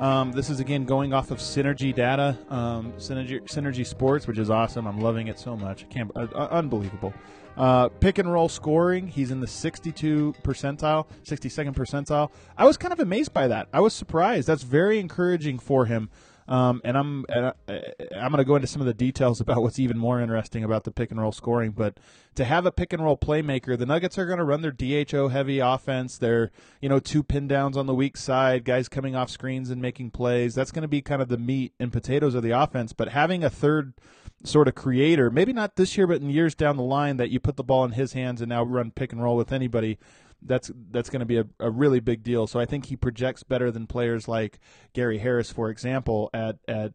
Um, 0.00 0.32
this 0.32 0.50
is 0.50 0.58
again 0.58 0.86
going 0.86 1.12
off 1.12 1.30
of 1.30 1.38
Synergy 1.38 1.94
data, 1.94 2.36
um, 2.48 2.92
Synergy, 2.94 3.40
Synergy 3.42 3.86
Sports, 3.86 4.26
which 4.26 4.38
is 4.38 4.50
awesome. 4.50 4.88
I'm 4.88 5.00
loving 5.00 5.28
it 5.28 5.38
so 5.38 5.56
much. 5.56 5.84
I 5.84 5.86
can't, 5.86 6.10
uh, 6.16 6.26
uh, 6.34 6.48
unbelievable. 6.50 7.14
Uh, 7.56 7.90
pick 7.90 8.18
and 8.18 8.32
roll 8.32 8.48
scoring, 8.48 9.06
he's 9.06 9.30
in 9.30 9.38
the 9.38 9.46
62 9.46 10.34
percentile, 10.42 11.06
62nd 11.24 11.76
percentile. 11.76 12.32
I 12.58 12.66
was 12.66 12.76
kind 12.76 12.92
of 12.92 12.98
amazed 12.98 13.32
by 13.32 13.46
that. 13.46 13.68
I 13.72 13.78
was 13.78 13.94
surprised. 13.94 14.48
That's 14.48 14.64
very 14.64 14.98
encouraging 14.98 15.60
for 15.60 15.86
him. 15.86 16.10
Um, 16.50 16.80
and 16.82 16.98
I'm 16.98 17.24
and 17.28 17.46
I, 17.46 17.80
I'm 18.16 18.32
going 18.32 18.38
to 18.38 18.44
go 18.44 18.56
into 18.56 18.66
some 18.66 18.82
of 18.82 18.86
the 18.86 18.94
details 18.94 19.40
about 19.40 19.62
what's 19.62 19.78
even 19.78 19.96
more 19.96 20.20
interesting 20.20 20.64
about 20.64 20.82
the 20.82 20.90
pick 20.90 21.12
and 21.12 21.20
roll 21.20 21.32
scoring. 21.32 21.70
But 21.70 21.98
to 22.34 22.44
have 22.44 22.66
a 22.66 22.72
pick 22.72 22.92
and 22.92 23.02
roll 23.02 23.16
playmaker, 23.16 23.78
the 23.78 23.86
Nuggets 23.86 24.18
are 24.18 24.26
going 24.26 24.38
to 24.38 24.44
run 24.44 24.60
their 24.60 24.72
DHO 24.72 25.28
heavy 25.28 25.60
offense. 25.60 26.18
They're 26.18 26.50
you 26.80 26.88
know 26.88 26.98
two 26.98 27.22
pin 27.22 27.46
downs 27.46 27.76
on 27.76 27.86
the 27.86 27.94
weak 27.94 28.16
side, 28.16 28.64
guys 28.64 28.88
coming 28.88 29.14
off 29.14 29.30
screens 29.30 29.70
and 29.70 29.80
making 29.80 30.10
plays. 30.10 30.56
That's 30.56 30.72
going 30.72 30.82
to 30.82 30.88
be 30.88 31.00
kind 31.00 31.22
of 31.22 31.28
the 31.28 31.38
meat 31.38 31.72
and 31.78 31.92
potatoes 31.92 32.34
of 32.34 32.42
the 32.42 32.50
offense. 32.50 32.92
But 32.92 33.10
having 33.10 33.44
a 33.44 33.50
third 33.50 33.94
sort 34.42 34.66
of 34.66 34.74
creator, 34.74 35.30
maybe 35.30 35.52
not 35.52 35.76
this 35.76 35.96
year, 35.96 36.06
but 36.06 36.20
in 36.20 36.30
years 36.30 36.54
down 36.54 36.76
the 36.76 36.82
line, 36.82 37.16
that 37.18 37.30
you 37.30 37.38
put 37.38 37.56
the 37.56 37.64
ball 37.64 37.84
in 37.84 37.92
his 37.92 38.14
hands 38.14 38.40
and 38.40 38.48
now 38.48 38.64
run 38.64 38.90
pick 38.90 39.12
and 39.12 39.22
roll 39.22 39.36
with 39.36 39.52
anybody 39.52 39.98
that's 40.42 40.70
that's 40.90 41.10
going 41.10 41.20
to 41.20 41.26
be 41.26 41.38
a, 41.38 41.46
a 41.58 41.70
really 41.70 42.00
big 42.00 42.22
deal. 42.22 42.46
So 42.46 42.60
I 42.60 42.66
think 42.66 42.86
he 42.86 42.96
projects 42.96 43.42
better 43.42 43.70
than 43.70 43.86
players 43.86 44.28
like 44.28 44.58
Gary 44.92 45.18
Harris, 45.18 45.50
for 45.50 45.70
example, 45.70 46.30
at 46.32 46.58
at 46.66 46.92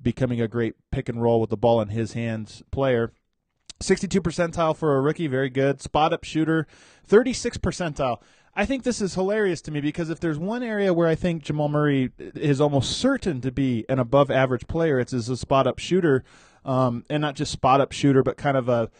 becoming 0.00 0.40
a 0.40 0.48
great 0.48 0.74
pick 0.90 1.08
and 1.08 1.20
roll 1.20 1.40
with 1.40 1.50
the 1.50 1.56
ball 1.56 1.80
in 1.80 1.88
his 1.88 2.12
hands 2.12 2.62
player. 2.70 3.12
62 3.80 4.20
percentile 4.20 4.76
for 4.76 4.96
a 4.96 5.00
rookie, 5.00 5.28
very 5.28 5.50
good. 5.50 5.80
Spot 5.80 6.12
up 6.12 6.24
shooter, 6.24 6.66
36 7.04 7.58
percentile. 7.58 8.20
I 8.54 8.66
think 8.66 8.82
this 8.82 9.00
is 9.00 9.14
hilarious 9.14 9.62
to 9.62 9.70
me 9.70 9.80
because 9.80 10.10
if 10.10 10.18
there's 10.18 10.38
one 10.38 10.64
area 10.64 10.92
where 10.92 11.06
I 11.06 11.14
think 11.14 11.44
Jamal 11.44 11.68
Murray 11.68 12.10
is 12.18 12.60
almost 12.60 12.98
certain 12.98 13.40
to 13.42 13.52
be 13.52 13.84
an 13.88 14.00
above 14.00 14.32
average 14.32 14.66
player, 14.66 14.98
it's 14.98 15.12
as 15.12 15.28
a 15.28 15.36
spot 15.36 15.68
up 15.68 15.78
shooter 15.78 16.24
um, 16.68 17.02
and 17.08 17.22
not 17.22 17.34
just 17.34 17.50
spot 17.50 17.80
up 17.80 17.92
shooter, 17.92 18.22
but 18.22 18.36
kind 18.36 18.56
of 18.56 18.68
a 18.68 18.90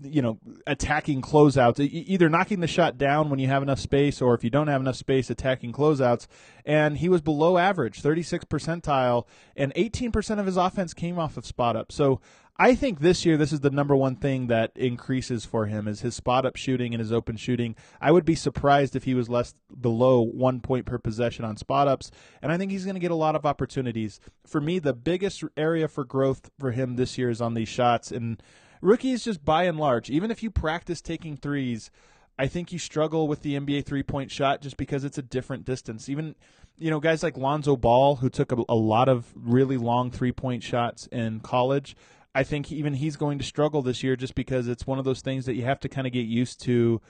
you 0.00 0.22
know 0.22 0.38
attacking 0.68 1.20
closeouts, 1.20 1.80
either 1.80 2.28
knocking 2.28 2.60
the 2.60 2.68
shot 2.68 2.96
down 2.96 3.28
when 3.28 3.40
you 3.40 3.48
have 3.48 3.60
enough 3.60 3.80
space, 3.80 4.22
or 4.22 4.34
if 4.34 4.44
you 4.44 4.50
don't 4.50 4.68
have 4.68 4.80
enough 4.80 4.94
space, 4.94 5.28
attacking 5.28 5.72
closeouts. 5.72 6.28
And 6.64 6.98
he 6.98 7.08
was 7.08 7.20
below 7.20 7.58
average, 7.58 8.00
36 8.00 8.44
percentile, 8.44 9.26
and 9.56 9.72
18 9.74 10.12
percent 10.12 10.38
of 10.38 10.46
his 10.46 10.56
offense 10.56 10.94
came 10.94 11.18
off 11.18 11.36
of 11.36 11.44
spot 11.44 11.74
up. 11.74 11.90
So 11.90 12.20
I 12.60 12.74
think 12.74 12.98
this 12.98 13.24
year 13.24 13.36
this 13.36 13.52
is 13.52 13.60
the 13.60 13.70
number 13.70 13.94
one 13.94 14.16
thing 14.16 14.48
that 14.48 14.72
increases 14.74 15.44
for 15.44 15.66
him 15.66 15.86
is 15.86 16.00
his 16.00 16.16
spot 16.16 16.44
up 16.44 16.56
shooting 16.56 16.92
and 16.92 17.00
his 17.00 17.12
open 17.12 17.36
shooting. 17.36 17.76
I 18.00 18.10
would 18.10 18.24
be 18.24 18.34
surprised 18.34 18.96
if 18.96 19.04
he 19.04 19.14
was 19.14 19.28
less 19.28 19.54
below 19.80 20.22
one 20.22 20.60
point 20.60 20.84
per 20.84 20.98
possession 20.98 21.44
on 21.44 21.56
spot 21.56 21.86
ups, 21.86 22.10
and 22.42 22.50
I 22.50 22.58
think 22.58 22.72
he's 22.72 22.84
going 22.84 22.96
to 22.96 23.00
get 23.00 23.12
a 23.12 23.16
lot 23.16 23.36
of 23.36 23.46
opportunities. 23.46 24.18
For 24.44 24.60
me, 24.60 24.80
the 24.80 24.92
biggest 24.92 25.44
area 25.56 25.86
for 25.86 26.04
growth 26.04 26.50
for 26.58 26.72
him 26.72 26.96
this 26.96 27.16
year 27.16 27.30
is 27.30 27.40
on 27.40 27.54
these 27.54 27.68
shots, 27.68 28.10
and 28.10 28.42
rookies 28.82 29.22
just 29.22 29.44
by 29.44 29.62
and 29.64 29.78
large, 29.78 30.10
even 30.10 30.32
if 30.32 30.42
you 30.42 30.50
practice 30.50 31.00
taking 31.00 31.36
threes. 31.36 31.92
I 32.40 32.46
think 32.46 32.72
you 32.72 32.78
struggle 32.78 33.26
with 33.26 33.42
the 33.42 33.58
NBA 33.58 33.84
three 33.84 34.02
point 34.02 34.30
shot 34.30 34.62
just 34.62 34.76
because 34.76 35.04
it's 35.04 35.18
a 35.18 35.22
different 35.22 35.64
distance. 35.64 36.08
Even, 36.08 36.36
you 36.76 36.88
know, 36.88 37.00
guys 37.00 37.22
like 37.22 37.36
Lonzo 37.36 37.76
Ball, 37.76 38.16
who 38.16 38.30
took 38.30 38.52
a, 38.52 38.62
a 38.68 38.76
lot 38.76 39.08
of 39.08 39.32
really 39.34 39.76
long 39.76 40.12
three 40.12 40.30
point 40.30 40.62
shots 40.62 41.08
in 41.08 41.40
college, 41.40 41.96
I 42.34 42.42
think 42.42 42.70
even 42.70 42.94
he's 42.94 43.16
going 43.16 43.38
to 43.38 43.44
struggle 43.44 43.82
this 43.82 44.02
year 44.02 44.16
just 44.16 44.34
because 44.34 44.68
it's 44.68 44.86
one 44.86 44.98
of 44.98 45.04
those 45.04 45.20
things 45.20 45.46
that 45.46 45.54
you 45.54 45.64
have 45.64 45.80
to 45.80 45.88
kind 45.88 46.06
of 46.06 46.12
get 46.12 46.26
used 46.26 46.60
to 46.62 47.00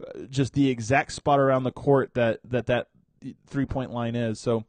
uh, 0.00 0.24
just 0.30 0.54
the 0.54 0.68
exact 0.68 1.12
spot 1.12 1.38
around 1.38 1.64
the 1.64 1.72
court 1.72 2.14
that 2.14 2.40
that 2.44 2.66
that 2.66 2.88
three 3.46 3.66
point 3.66 3.92
line 3.92 4.14
is. 4.14 4.40
So 4.40 4.64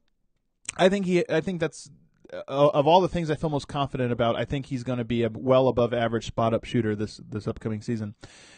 I 0.77 0.89
think 0.89 1.05
he 1.05 1.24
I 1.29 1.41
think 1.41 1.59
that's 1.59 1.89
uh, 2.33 2.43
of 2.47 2.88
all 2.88 3.01
the 3.01 3.07
things 3.07 3.29
I 3.29 3.35
feel 3.35 3.50
most 3.50 3.67
confident 3.67 4.12
about, 4.12 4.35
I 4.35 4.45
think 4.45 4.67
he's 4.67 4.83
going 4.83 4.97
to 4.97 5.05
be 5.05 5.24
a 5.24 5.29
well 5.29 5.67
above 5.67 5.93
average 5.93 6.27
spot 6.27 6.53
up 6.53 6.65
shooter 6.65 6.95
this 6.95 7.17
this 7.17 7.47
upcoming 7.47 7.81
season. 7.81 8.15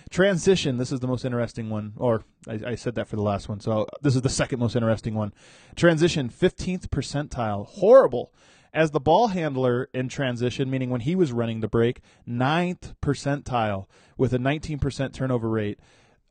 Transition, 0.09 0.77
this 0.77 0.91
is 0.91 0.99
the 0.99 1.07
most 1.07 1.25
interesting 1.25 1.69
one, 1.69 1.93
or 1.97 2.23
I, 2.47 2.59
I, 2.67 2.75
said 2.75 2.95
that 2.95 3.07
for 3.07 3.15
the 3.17 3.21
last 3.21 3.49
one, 3.49 3.59
so 3.59 3.87
this 4.01 4.15
is 4.15 4.21
the 4.21 4.29
second 4.29 4.59
most 4.59 4.75
interesting 4.75 5.15
one. 5.15 5.33
Transition, 5.75 6.29
15th 6.29 6.87
percentile, 6.87 7.65
horrible 7.67 8.33
as 8.73 8.91
the 8.91 8.99
ball 8.99 9.27
handler 9.27 9.89
in 9.93 10.09
transition, 10.09 10.69
meaning 10.69 10.89
when 10.89 11.01
he 11.01 11.15
was 11.15 11.31
running 11.31 11.59
the 11.59 11.67
break, 11.67 12.01
ninth 12.25 12.93
percentile 13.01 13.85
with 14.17 14.33
a 14.33 14.37
19% 14.37 15.13
turnover 15.13 15.49
rate. 15.49 15.79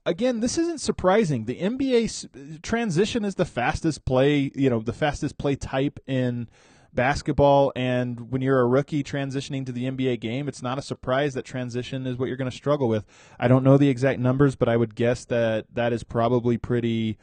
Again, 0.05 0.41
this 0.41 0.57
isn't 0.57 0.81
surprising. 0.81 1.47
The 1.47 1.59
NBA 1.61 2.63
transition 2.63 3.25
is 3.25 3.35
the 3.35 3.45
fastest 3.45 4.05
play, 4.05 4.53
you 4.55 4.71
know, 4.71 4.81
the 4.81 4.93
fastest 4.93 5.37
play 5.37 5.57
type 5.57 5.99
in 6.07 6.49
basketball. 6.97 7.73
And 7.77 8.33
when 8.33 8.41
you're 8.41 8.61
a 8.61 8.67
rookie 8.67 9.05
transitioning 9.05 9.67
to 9.67 9.73
the 9.73 9.85
NBA 9.85 10.21
game, 10.21 10.49
it's 10.49 10.63
not 10.63 10.79
a 10.79 10.83
surprise 10.83 11.35
that 11.35 11.45
transition 11.45 12.07
is 12.07 12.17
what 12.17 12.27
you're 12.27 12.37
going 12.37 12.51
to 12.51 12.57
struggle 12.57 12.89
with. 12.89 13.05
I 13.39 13.49
don't 13.49 13.65
know 13.65 13.77
the 13.77 13.89
exact 13.89 14.19
numbers, 14.19 14.57
but 14.57 14.69
I 14.69 14.77
would 14.77 14.95
guess 14.95 15.25
that 15.27 15.67
that 15.75 15.93
is 15.93 16.03
probably 16.03 16.57
pretty 16.57 17.19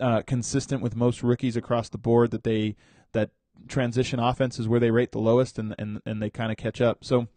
uh, 0.00 0.22
consistent 0.22 0.82
with 0.82 0.96
most 0.96 1.22
rookies 1.22 1.56
across 1.56 1.88
the 1.88 1.98
board 1.98 2.30
that 2.32 2.44
they 2.44 2.76
that 3.12 3.30
transition 3.66 4.20
offense 4.20 4.58
is 4.58 4.68
where 4.68 4.80
they 4.80 4.90
rate 4.90 5.12
the 5.12 5.18
lowest, 5.18 5.58
and 5.58 5.74
and, 5.78 6.00
and 6.06 6.22
they 6.22 6.30
kind 6.30 6.52
of 6.52 6.56
catch 6.56 6.80
up. 6.80 7.04
So 7.04 7.28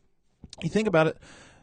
you 0.62 0.70
think 0.70 0.88
about 0.88 1.08
it. 1.08 1.18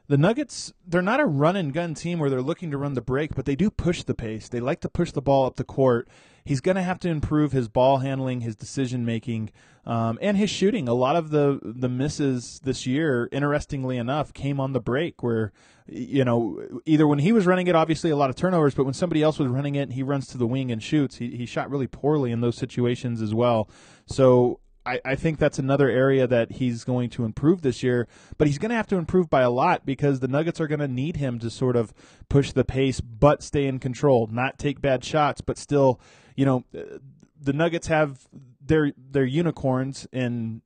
The 0.08 0.16
Nuggets, 0.16 0.72
they're 0.86 1.02
not 1.02 1.20
a 1.20 1.26
run 1.26 1.54
and 1.54 1.72
gun 1.72 1.92
team 1.94 2.18
where 2.18 2.30
they're 2.30 2.40
looking 2.40 2.70
to 2.70 2.78
run 2.78 2.94
the 2.94 3.02
break, 3.02 3.34
but 3.34 3.44
they 3.44 3.54
do 3.54 3.70
push 3.70 4.02
the 4.02 4.14
pace. 4.14 4.48
They 4.48 4.60
like 4.60 4.80
to 4.80 4.88
push 4.88 5.12
the 5.12 5.20
ball 5.20 5.44
up 5.44 5.56
the 5.56 5.64
court. 5.64 6.08
He's 6.48 6.62
going 6.62 6.76
to 6.76 6.82
have 6.82 6.98
to 7.00 7.10
improve 7.10 7.52
his 7.52 7.68
ball 7.68 7.98
handling, 7.98 8.40
his 8.40 8.56
decision 8.56 9.04
making, 9.04 9.50
um, 9.84 10.18
and 10.22 10.34
his 10.34 10.48
shooting. 10.48 10.88
A 10.88 10.94
lot 10.94 11.14
of 11.14 11.28
the 11.28 11.60
the 11.62 11.90
misses 11.90 12.60
this 12.64 12.86
year, 12.86 13.28
interestingly 13.30 13.98
enough, 13.98 14.32
came 14.32 14.58
on 14.58 14.72
the 14.72 14.80
break 14.80 15.22
where 15.22 15.52
you 15.86 16.24
know, 16.24 16.80
either 16.86 17.06
when 17.06 17.18
he 17.18 17.32
was 17.32 17.46
running 17.46 17.66
it, 17.66 17.74
obviously 17.74 18.08
a 18.08 18.16
lot 18.16 18.30
of 18.30 18.36
turnovers, 18.36 18.74
but 18.74 18.84
when 18.84 18.94
somebody 18.94 19.22
else 19.22 19.38
was 19.38 19.48
running 19.48 19.74
it 19.74 19.82
and 19.82 19.92
he 19.92 20.02
runs 20.02 20.26
to 20.28 20.38
the 20.38 20.46
wing 20.46 20.70
and 20.72 20.82
shoots, 20.82 21.16
he, 21.16 21.36
he 21.36 21.44
shot 21.44 21.70
really 21.70 21.86
poorly 21.86 22.32
in 22.32 22.40
those 22.40 22.56
situations 22.56 23.20
as 23.20 23.34
well. 23.34 23.68
So 24.06 24.60
I, 24.88 25.00
I 25.04 25.14
think 25.16 25.38
that's 25.38 25.58
another 25.58 25.90
area 25.90 26.26
that 26.26 26.52
he's 26.52 26.84
going 26.84 27.10
to 27.10 27.24
improve 27.24 27.60
this 27.60 27.82
year, 27.82 28.08
but 28.38 28.46
he's 28.46 28.56
going 28.56 28.70
to 28.70 28.74
have 28.74 28.86
to 28.88 28.96
improve 28.96 29.28
by 29.28 29.42
a 29.42 29.50
lot 29.50 29.84
because 29.84 30.20
the 30.20 30.28
Nuggets 30.28 30.60
are 30.62 30.66
going 30.66 30.80
to 30.80 30.88
need 30.88 31.16
him 31.16 31.38
to 31.40 31.50
sort 31.50 31.76
of 31.76 31.92
push 32.30 32.52
the 32.52 32.64
pace, 32.64 33.00
but 33.02 33.42
stay 33.42 33.66
in 33.66 33.78
control, 33.78 34.28
not 34.30 34.58
take 34.58 34.80
bad 34.80 35.04
shots, 35.04 35.42
but 35.42 35.58
still, 35.58 36.00
you 36.38 36.44
know, 36.44 36.64
uh, 36.76 36.98
the 37.40 37.52
Nuggets 37.52 37.88
have 37.88 38.28
their 38.64 38.92
their 38.96 39.24
unicorns 39.24 40.06
in 40.12 40.62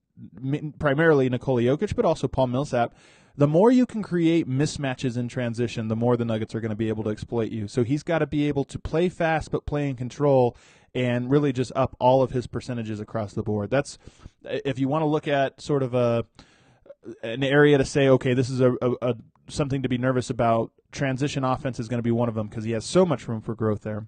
primarily 0.78 1.28
Nikola 1.28 1.62
Jokic, 1.62 1.96
but 1.96 2.04
also 2.04 2.28
Paul 2.28 2.48
Millsap 2.48 2.94
the 3.36 3.48
more 3.48 3.70
you 3.70 3.86
can 3.86 4.02
create 4.02 4.48
mismatches 4.48 5.16
in 5.16 5.28
transition, 5.28 5.88
the 5.88 5.96
more 5.96 6.16
the 6.16 6.24
Nuggets 6.24 6.54
are 6.54 6.60
going 6.60 6.70
to 6.70 6.76
be 6.76 6.88
able 6.88 7.04
to 7.04 7.10
exploit 7.10 7.50
you. 7.50 7.66
So 7.66 7.82
he's 7.82 8.02
got 8.02 8.18
to 8.18 8.26
be 8.26 8.46
able 8.48 8.64
to 8.64 8.78
play 8.78 9.08
fast 9.08 9.50
but 9.50 9.64
play 9.64 9.88
in 9.88 9.96
control 9.96 10.56
and 10.94 11.30
really 11.30 11.52
just 11.52 11.72
up 11.74 11.96
all 11.98 12.22
of 12.22 12.32
his 12.32 12.46
percentages 12.46 13.00
across 13.00 13.32
the 13.32 13.42
board. 13.42 13.70
That's 13.70 13.96
if 14.44 14.78
you 14.78 14.88
want 14.88 15.02
to 15.02 15.06
look 15.06 15.26
at 15.26 15.60
sort 15.60 15.82
of 15.82 15.94
a 15.94 16.26
an 17.22 17.42
area 17.42 17.78
to 17.78 17.84
say, 17.84 18.08
okay, 18.08 18.34
this 18.34 18.50
is 18.50 18.60
a, 18.60 18.72
a, 18.82 18.92
a 19.00 19.14
something 19.48 19.82
to 19.82 19.88
be 19.88 19.98
nervous 19.98 20.28
about. 20.30 20.70
Transition 20.92 21.42
offense 21.42 21.80
is 21.80 21.88
going 21.88 21.98
to 21.98 22.02
be 22.02 22.10
one 22.10 22.28
of 22.28 22.34
them 22.34 22.48
because 22.48 22.64
he 22.64 22.72
has 22.72 22.84
so 22.84 23.06
much 23.06 23.26
room 23.26 23.40
for 23.40 23.54
growth 23.54 23.80
there. 23.80 24.06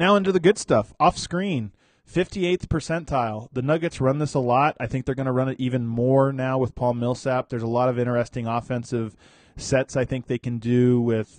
Now 0.00 0.16
into 0.16 0.32
the 0.32 0.40
good 0.40 0.56
stuff. 0.56 0.94
Off 0.98 1.18
screen, 1.18 1.72
58th 2.10 2.68
percentile. 2.68 3.48
The 3.52 3.60
Nuggets 3.60 4.00
run 4.00 4.18
this 4.18 4.32
a 4.32 4.38
lot. 4.38 4.74
I 4.80 4.86
think 4.86 5.04
they're 5.04 5.14
going 5.14 5.26
to 5.26 5.32
run 5.32 5.50
it 5.50 5.60
even 5.60 5.86
more 5.86 6.32
now 6.32 6.56
with 6.56 6.74
Paul 6.74 6.94
Millsap. 6.94 7.50
There's 7.50 7.62
a 7.62 7.66
lot 7.66 7.90
of 7.90 7.98
interesting 7.98 8.46
offensive 8.46 9.14
sets 9.58 9.98
I 9.98 10.06
think 10.06 10.26
they 10.26 10.38
can 10.38 10.56
do 10.56 11.02
with 11.02 11.38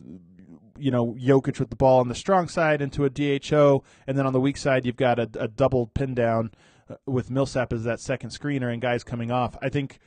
you 0.77 0.91
know 0.91 1.15
Jokic 1.19 1.59
with 1.59 1.71
the 1.71 1.75
ball 1.75 2.01
on 2.01 2.07
the 2.07 2.13
strong 2.13 2.47
side 2.47 2.83
into 2.83 3.03
a 3.03 3.09
DHO, 3.09 3.83
and 4.05 4.15
then 4.15 4.27
on 4.27 4.33
the 4.33 4.39
weak 4.39 4.57
side 4.57 4.85
you've 4.85 4.95
got 4.95 5.17
a, 5.17 5.27
a 5.39 5.47
double 5.47 5.87
pin 5.87 6.13
down 6.13 6.51
uh, 6.87 6.97
with 7.07 7.31
Millsap 7.31 7.73
as 7.73 7.83
that 7.85 7.99
second 7.99 8.29
screener 8.29 8.71
and 8.71 8.79
guys 8.79 9.03
coming 9.03 9.31
off. 9.31 9.57
I 9.59 9.69
think 9.69 9.97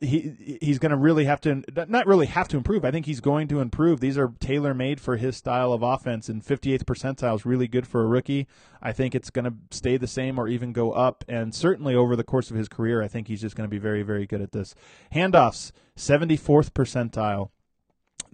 he 0.00 0.58
he's 0.60 0.78
going 0.78 0.90
to 0.90 0.96
really 0.96 1.24
have 1.24 1.40
to 1.40 1.62
not 1.88 2.06
really 2.06 2.26
have 2.26 2.48
to 2.48 2.56
improve. 2.56 2.84
I 2.84 2.90
think 2.90 3.06
he's 3.06 3.20
going 3.20 3.48
to 3.48 3.60
improve. 3.60 4.00
These 4.00 4.18
are 4.18 4.32
tailor 4.38 4.74
made 4.74 5.00
for 5.00 5.16
his 5.16 5.36
style 5.36 5.72
of 5.72 5.82
offense, 5.82 6.28
and 6.28 6.44
58th 6.44 6.84
percentile 6.84 7.34
is 7.34 7.46
really 7.46 7.66
good 7.66 7.86
for 7.86 8.02
a 8.02 8.06
rookie. 8.06 8.46
I 8.80 8.92
think 8.92 9.14
it's 9.14 9.30
going 9.30 9.46
to 9.46 9.54
stay 9.70 9.96
the 9.96 10.06
same 10.06 10.38
or 10.38 10.48
even 10.48 10.72
go 10.72 10.92
up, 10.92 11.24
and 11.28 11.54
certainly 11.54 11.94
over 11.94 12.14
the 12.14 12.24
course 12.24 12.50
of 12.50 12.56
his 12.56 12.68
career, 12.68 13.02
I 13.02 13.08
think 13.08 13.28
he's 13.28 13.40
just 13.40 13.56
going 13.56 13.68
to 13.68 13.74
be 13.74 13.78
very 13.78 14.02
very 14.02 14.26
good 14.26 14.40
at 14.40 14.52
this. 14.52 14.74
Handoffs, 15.14 15.72
74th 15.96 16.70
percentile. 16.70 17.50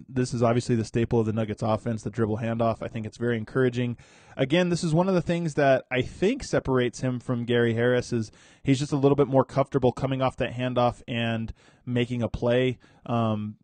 This 0.07 0.33
is 0.33 0.43
obviously 0.43 0.75
the 0.75 0.85
staple 0.85 1.19
of 1.19 1.25
the 1.25 1.33
Nuggets 1.33 1.61
offense, 1.61 2.03
the 2.03 2.09
dribble 2.09 2.37
handoff. 2.37 2.81
I 2.81 2.87
think 2.87 3.05
it's 3.05 3.17
very 3.17 3.37
encouraging. 3.37 3.97
Again, 4.37 4.69
this 4.69 4.83
is 4.83 4.93
one 4.93 5.07
of 5.07 5.15
the 5.15 5.21
things 5.21 5.55
that 5.55 5.85
I 5.91 6.01
think 6.01 6.43
separates 6.43 7.01
him 7.01 7.19
from 7.19 7.45
Gary 7.45 7.73
Harris 7.73 8.13
is 8.13 8.31
he's 8.63 8.79
just 8.79 8.91
a 8.91 8.97
little 8.97 9.15
bit 9.15 9.27
more 9.27 9.45
comfortable 9.45 9.91
coming 9.91 10.21
off 10.21 10.37
that 10.37 10.53
handoff 10.53 11.01
and 11.07 11.53
making 11.85 12.21
a 12.21 12.29
play. 12.29 12.79
Um, 13.05 13.55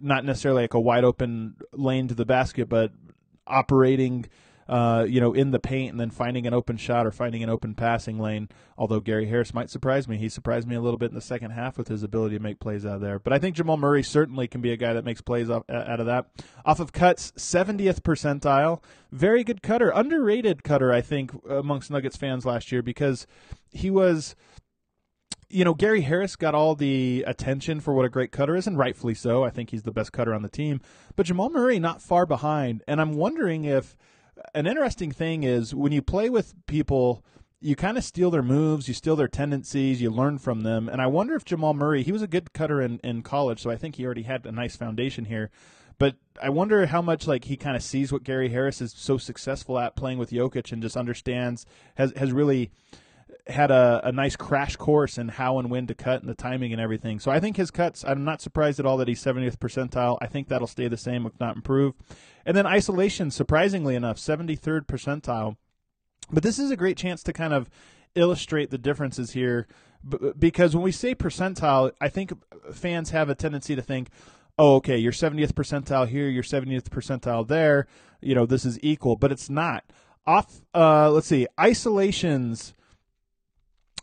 not 0.00 0.24
necessarily 0.24 0.62
like 0.62 0.74
a 0.74 0.80
wide 0.80 1.04
open 1.04 1.56
lane 1.72 2.08
to 2.08 2.14
the 2.14 2.24
basket, 2.24 2.68
but 2.68 2.92
operating 3.46 4.26
uh, 4.72 5.04
you 5.06 5.20
know, 5.20 5.34
in 5.34 5.50
the 5.50 5.58
paint 5.58 5.90
and 5.90 6.00
then 6.00 6.10
finding 6.10 6.46
an 6.46 6.54
open 6.54 6.78
shot 6.78 7.06
or 7.06 7.10
finding 7.10 7.42
an 7.42 7.50
open 7.50 7.74
passing 7.74 8.18
lane. 8.18 8.48
Although 8.78 9.00
Gary 9.00 9.26
Harris 9.26 9.52
might 9.52 9.68
surprise 9.68 10.08
me, 10.08 10.16
he 10.16 10.30
surprised 10.30 10.66
me 10.66 10.74
a 10.74 10.80
little 10.80 10.96
bit 10.96 11.10
in 11.10 11.14
the 11.14 11.20
second 11.20 11.50
half 11.50 11.76
with 11.76 11.88
his 11.88 12.02
ability 12.02 12.38
to 12.38 12.42
make 12.42 12.58
plays 12.58 12.86
out 12.86 12.94
of 12.94 13.00
there. 13.02 13.18
But 13.18 13.34
I 13.34 13.38
think 13.38 13.54
Jamal 13.54 13.76
Murray 13.76 14.02
certainly 14.02 14.48
can 14.48 14.62
be 14.62 14.72
a 14.72 14.78
guy 14.78 14.94
that 14.94 15.04
makes 15.04 15.20
plays 15.20 15.50
off, 15.50 15.68
out 15.68 16.00
of 16.00 16.06
that. 16.06 16.30
Off 16.64 16.80
of 16.80 16.90
cuts, 16.90 17.32
70th 17.32 18.00
percentile, 18.00 18.82
very 19.10 19.44
good 19.44 19.60
cutter, 19.60 19.90
underrated 19.90 20.64
cutter, 20.64 20.90
I 20.90 21.02
think, 21.02 21.32
amongst 21.46 21.90
Nuggets 21.90 22.16
fans 22.16 22.46
last 22.46 22.72
year 22.72 22.80
because 22.80 23.26
he 23.72 23.90
was 23.90 24.34
you 25.50 25.66
know, 25.66 25.74
Gary 25.74 26.00
Harris 26.00 26.34
got 26.34 26.54
all 26.54 26.74
the 26.74 27.24
attention 27.26 27.80
for 27.80 27.92
what 27.92 28.06
a 28.06 28.08
great 28.08 28.32
cutter 28.32 28.56
is, 28.56 28.66
and 28.66 28.78
rightfully 28.78 29.12
so. 29.12 29.44
I 29.44 29.50
think 29.50 29.68
he's 29.68 29.82
the 29.82 29.92
best 29.92 30.10
cutter 30.10 30.32
on 30.32 30.40
the 30.40 30.48
team. 30.48 30.80
But 31.14 31.26
Jamal 31.26 31.50
Murray 31.50 31.78
not 31.78 32.00
far 32.00 32.24
behind, 32.24 32.82
and 32.88 33.02
I'm 33.02 33.12
wondering 33.12 33.66
if 33.66 33.94
an 34.54 34.66
interesting 34.66 35.12
thing 35.12 35.44
is 35.44 35.74
when 35.74 35.92
you 35.92 36.02
play 36.02 36.28
with 36.30 36.54
people, 36.66 37.24
you 37.60 37.76
kind 37.76 37.96
of 37.96 38.04
steal 38.04 38.30
their 38.30 38.42
moves, 38.42 38.88
you 38.88 38.94
steal 38.94 39.16
their 39.16 39.28
tendencies, 39.28 40.02
you 40.02 40.10
learn 40.10 40.38
from 40.38 40.62
them. 40.62 40.88
And 40.88 41.00
I 41.00 41.06
wonder 41.06 41.34
if 41.34 41.44
Jamal 41.44 41.74
Murray, 41.74 42.02
he 42.02 42.12
was 42.12 42.22
a 42.22 42.26
good 42.26 42.52
cutter 42.52 42.80
in, 42.80 42.98
in 43.04 43.22
college, 43.22 43.60
so 43.62 43.70
I 43.70 43.76
think 43.76 43.96
he 43.96 44.04
already 44.04 44.22
had 44.22 44.44
a 44.46 44.52
nice 44.52 44.76
foundation 44.76 45.26
here. 45.26 45.50
But 45.98 46.16
I 46.42 46.48
wonder 46.48 46.86
how 46.86 47.02
much 47.02 47.26
like 47.26 47.44
he 47.44 47.56
kind 47.56 47.76
of 47.76 47.82
sees 47.82 48.12
what 48.12 48.24
Gary 48.24 48.48
Harris 48.48 48.80
is 48.80 48.92
so 48.96 49.18
successful 49.18 49.78
at 49.78 49.94
playing 49.94 50.18
with 50.18 50.30
Jokic 50.30 50.72
and 50.72 50.82
just 50.82 50.96
understands 50.96 51.64
has 51.94 52.12
has 52.16 52.32
really 52.32 52.70
had 53.46 53.70
a, 53.70 54.00
a 54.04 54.12
nice 54.12 54.36
crash 54.36 54.76
course 54.76 55.18
in 55.18 55.28
how 55.28 55.58
and 55.58 55.68
when 55.70 55.86
to 55.88 55.94
cut 55.94 56.20
and 56.20 56.30
the 56.30 56.34
timing 56.34 56.72
and 56.72 56.80
everything. 56.80 57.18
So 57.18 57.30
I 57.30 57.40
think 57.40 57.56
his 57.56 57.70
cuts, 57.70 58.04
I'm 58.04 58.24
not 58.24 58.40
surprised 58.40 58.78
at 58.78 58.86
all 58.86 58.96
that 58.98 59.08
he's 59.08 59.22
70th 59.22 59.56
percentile. 59.56 60.16
I 60.20 60.26
think 60.26 60.48
that'll 60.48 60.68
stay 60.68 60.88
the 60.88 60.96
same, 60.96 61.26
if 61.26 61.38
not 61.40 61.56
improve. 61.56 61.94
And 62.46 62.56
then 62.56 62.66
isolation, 62.66 63.30
surprisingly 63.30 63.94
enough, 63.96 64.16
73rd 64.16 64.86
percentile. 64.86 65.56
But 66.30 66.42
this 66.42 66.58
is 66.58 66.70
a 66.70 66.76
great 66.76 66.96
chance 66.96 67.22
to 67.24 67.32
kind 67.32 67.52
of 67.52 67.68
illustrate 68.14 68.70
the 68.70 68.78
differences 68.78 69.32
here 69.32 69.66
because 70.38 70.74
when 70.74 70.84
we 70.84 70.92
say 70.92 71.14
percentile, 71.14 71.92
I 72.00 72.08
think 72.08 72.32
fans 72.72 73.10
have 73.10 73.28
a 73.28 73.34
tendency 73.34 73.76
to 73.76 73.82
think, 73.82 74.08
oh, 74.58 74.76
okay, 74.76 74.98
you're 74.98 75.12
70th 75.12 75.52
percentile 75.52 76.08
here, 76.08 76.28
you're 76.28 76.42
70th 76.42 76.88
percentile 76.88 77.46
there, 77.46 77.86
you 78.20 78.34
know, 78.34 78.46
this 78.46 78.64
is 78.64 78.78
equal, 78.82 79.16
but 79.16 79.32
it's 79.32 79.48
not. 79.48 79.84
Off, 80.26 80.60
uh, 80.74 81.10
let's 81.10 81.26
see, 81.26 81.46
isolations 81.58 82.74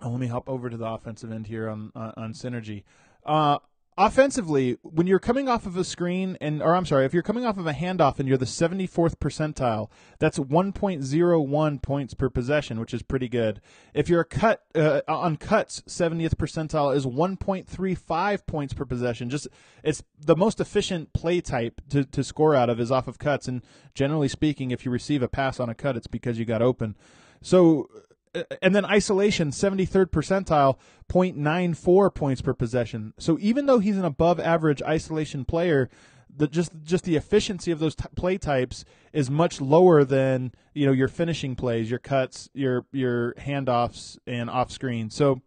let 0.01 0.19
me 0.19 0.27
hop 0.27 0.47
over 0.49 0.69
to 0.69 0.77
the 0.77 0.87
offensive 0.87 1.31
end 1.31 1.47
here 1.47 1.69
on 1.69 1.91
on, 1.95 2.13
on 2.17 2.33
synergy. 2.33 2.83
Uh, 3.25 3.59
offensively, 3.99 4.77
when 4.81 5.07
you're 5.07 5.19
coming 5.19 5.49
off 5.49 5.65
of 5.65 5.75
a 5.75 5.83
screen 5.83 6.37
and 6.39 6.63
or 6.63 6.73
I'm 6.73 6.85
sorry, 6.85 7.05
if 7.05 7.13
you're 7.13 7.21
coming 7.21 7.45
off 7.45 7.57
of 7.57 7.67
a 7.67 7.73
handoff 7.73 8.17
and 8.17 8.27
you're 8.27 8.37
the 8.37 8.45
74th 8.45 9.17
percentile, 9.17 9.89
that's 10.19 10.39
1.01 10.39 11.81
points 11.81 12.13
per 12.13 12.29
possession, 12.29 12.79
which 12.79 12.93
is 12.93 13.03
pretty 13.03 13.27
good. 13.27 13.59
If 13.93 14.07
you're 14.07 14.21
a 14.21 14.25
cut 14.25 14.63
uh, 14.73 15.01
on 15.07 15.35
cuts, 15.35 15.81
70th 15.81 16.35
percentile 16.35 16.95
is 16.95 17.05
1.35 17.05 18.47
points 18.47 18.73
per 18.73 18.85
possession. 18.85 19.29
Just 19.29 19.49
it's 19.83 20.01
the 20.17 20.35
most 20.35 20.61
efficient 20.61 21.11
play 21.11 21.41
type 21.41 21.81
to 21.89 22.05
to 22.05 22.23
score 22.23 22.55
out 22.55 22.69
of 22.69 22.79
is 22.79 22.91
off 22.91 23.07
of 23.07 23.19
cuts 23.19 23.49
and 23.49 23.61
generally 23.93 24.29
speaking, 24.29 24.71
if 24.71 24.85
you 24.85 24.91
receive 24.91 25.21
a 25.21 25.27
pass 25.27 25.59
on 25.59 25.69
a 25.69 25.75
cut, 25.75 25.97
it's 25.97 26.07
because 26.07 26.39
you 26.39 26.45
got 26.45 26.61
open. 26.61 26.95
So 27.41 27.89
Uh, 28.35 28.43
and 28.61 28.75
then 28.75 28.85
isolation 28.85 29.49
73rd 29.49 30.07
percentile 30.07 30.77
0.94 31.09 32.13
points 32.13 32.41
per 32.41 32.53
possession. 32.53 33.13
So 33.17 33.37
even 33.41 33.65
though 33.65 33.79
he's 33.79 33.97
an 33.97 34.05
above 34.05 34.39
average 34.39 34.81
isolation 34.83 35.45
player 35.45 35.89
the 36.35 36.47
just 36.47 36.71
just 36.83 37.03
the 37.03 37.15
efficiency 37.15 37.71
of 37.71 37.79
those 37.79 37.95
t- 37.95 38.05
play 38.15 38.37
types 38.37 38.85
is 39.13 39.29
much 39.29 39.59
lower 39.59 40.03
than 40.03 40.51
you 40.73 40.85
know 40.85 40.91
your 40.91 41.07
finishing 41.07 41.55
plays 41.55 41.89
your 41.89 41.99
cuts 41.99 42.49
your 42.53 42.85
your 42.91 43.33
handoffs 43.33 44.17
and 44.27 44.49
off 44.49 44.71
screen 44.71 45.09
so 45.09 45.41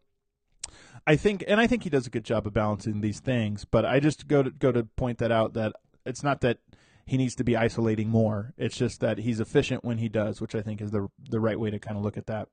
I 1.07 1.17
think 1.17 1.45
and 1.49 1.61
I 1.61 1.67
think 1.67 1.85
he 1.85 1.91
does 1.91 2.07
a 2.07 2.11
good 2.11 2.25
job 2.25 2.47
of 2.47 2.53
balancing 2.53 3.01
these 3.01 3.21
things 3.21 3.65
but 3.65 3.85
I 3.85 4.01
just 4.01 4.29
go 4.29 4.43
to 4.43 4.51
go 4.51 4.73
to 4.73 4.85
point 4.85 5.19
that 5.19 5.33
out 5.33 5.55
that 5.55 5.73
it's 6.05 6.23
not 6.23 6.41
that 6.43 6.59
he 7.05 7.17
needs 7.17 7.35
to 7.35 7.45
be 7.45 7.57
isolating 7.57 8.09
more. 8.09 8.55
It's 8.57 8.77
just 8.77 9.01
that 9.01 9.19
he's 9.19 9.41
efficient 9.41 9.85
when 9.85 9.99
he 9.99 10.09
does 10.09 10.41
which 10.41 10.55
I 10.55 10.63
think 10.63 10.81
is 10.81 10.91
the 10.91 11.09
the 11.19 11.41
right 11.41 11.59
way 11.59 11.71
to 11.71 11.79
kind 11.79 11.97
of 11.97 12.03
look 12.03 12.17
at 12.17 12.27
that 12.27 12.49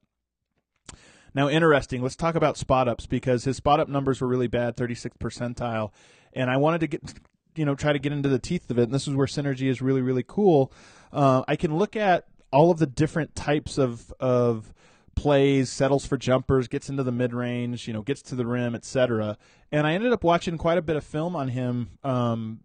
now, 1.34 1.50
interesting. 1.50 2.02
Let's 2.02 2.16
talk 2.16 2.36
about 2.36 2.58
spot 2.58 2.88
ups 2.88 3.06
because 3.06 3.44
his 3.44 3.58
spot 3.58 3.80
up 3.80 3.88
numbers 3.88 4.22
were 4.22 4.28
really 4.28 4.48
bad, 4.48 4.76
36th 4.76 5.18
percentile, 5.20 5.92
and 6.34 6.50
I 6.50 6.58
wanted 6.58 6.82
to 6.82 6.88
get 6.88 7.14
you 7.56 7.66
know 7.66 7.76
try 7.76 7.94
to 7.94 8.00
get 8.00 8.12
into 8.12 8.30
the 8.30 8.40
teeth 8.40 8.70
of 8.70 8.80
it. 8.80 8.84
And 8.84 8.94
this 8.94 9.08
is 9.08 9.16
where 9.16 9.28
synergy 9.28 9.70
is 9.70 9.82
really 9.82 10.02
really 10.02 10.24
cool. 10.26 10.72
Uh, 11.12 11.44
I 11.48 11.56
can 11.56 11.78
look 11.78 11.96
at 11.96 12.26
all 12.52 12.72
of 12.72 12.80
the 12.80 12.88
different 12.88 13.36
types 13.36 13.78
of 13.78 14.14
of 14.20 14.74
plays, 15.16 15.70
settles 15.70 16.06
for 16.06 16.18
jumpers, 16.18 16.68
gets 16.68 16.90
into 16.90 17.04
the 17.04 17.12
mid 17.12 17.34
range, 17.34 17.88
you 17.88 17.94
know, 17.94 18.02
gets 18.02 18.22
to 18.24 18.36
the 18.36 18.46
rim, 18.46 18.76
etc. 18.76 19.38
And 19.72 19.86
I 19.86 19.94
ended 19.94 20.14
up 20.14 20.24
watching 20.24 20.58
quite 20.58 20.78
a 20.78 20.82
bit 20.82 20.96
of 20.96 21.04
film 21.04 21.36
on 21.36 21.50
him, 21.50 21.92
um, 22.04 22.62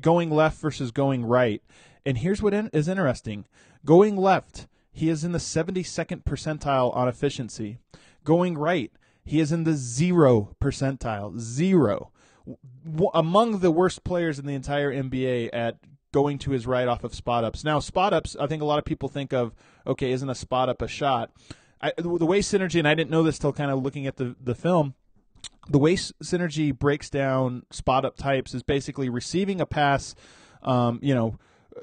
going 0.00 0.30
left 0.30 0.60
versus 0.60 0.90
going 0.90 1.24
right. 1.24 1.62
And 2.04 2.18
here's 2.18 2.42
what 2.42 2.54
in- 2.54 2.70
is 2.72 2.88
interesting: 2.88 3.46
going 3.84 4.16
left 4.16 4.66
he 4.96 5.10
is 5.10 5.24
in 5.24 5.32
the 5.32 5.38
72nd 5.38 6.24
percentile 6.24 6.96
on 6.96 7.06
efficiency. 7.06 7.76
Going 8.24 8.56
right, 8.56 8.90
he 9.26 9.40
is 9.40 9.52
in 9.52 9.64
the 9.64 9.74
zero 9.74 10.56
percentile. 10.58 11.38
Zero. 11.38 12.12
W- 12.82 13.10
among 13.12 13.58
the 13.58 13.70
worst 13.70 14.04
players 14.04 14.38
in 14.38 14.46
the 14.46 14.54
entire 14.54 14.90
NBA 14.90 15.50
at 15.52 15.76
going 16.12 16.38
to 16.38 16.52
his 16.52 16.66
right 16.66 16.88
off 16.88 17.04
of 17.04 17.14
spot 17.14 17.44
ups. 17.44 17.62
Now, 17.62 17.78
spot 17.78 18.14
ups, 18.14 18.36
I 18.40 18.46
think 18.46 18.62
a 18.62 18.64
lot 18.64 18.78
of 18.78 18.86
people 18.86 19.10
think 19.10 19.34
of, 19.34 19.54
okay, 19.86 20.12
isn't 20.12 20.30
a 20.30 20.34
spot 20.34 20.70
up 20.70 20.80
a 20.80 20.88
shot? 20.88 21.30
I, 21.82 21.92
the 21.98 22.24
way 22.24 22.40
Synergy, 22.40 22.78
and 22.78 22.88
I 22.88 22.94
didn't 22.94 23.10
know 23.10 23.22
this 23.22 23.38
till 23.38 23.52
kind 23.52 23.70
of 23.70 23.82
looking 23.82 24.06
at 24.06 24.16
the, 24.16 24.34
the 24.42 24.54
film, 24.54 24.94
the 25.68 25.78
way 25.78 25.96
Synergy 25.96 26.76
breaks 26.76 27.10
down 27.10 27.64
spot 27.70 28.06
up 28.06 28.16
types 28.16 28.54
is 28.54 28.62
basically 28.62 29.10
receiving 29.10 29.60
a 29.60 29.66
pass, 29.66 30.14
um, 30.62 31.00
you 31.02 31.14
know, 31.14 31.38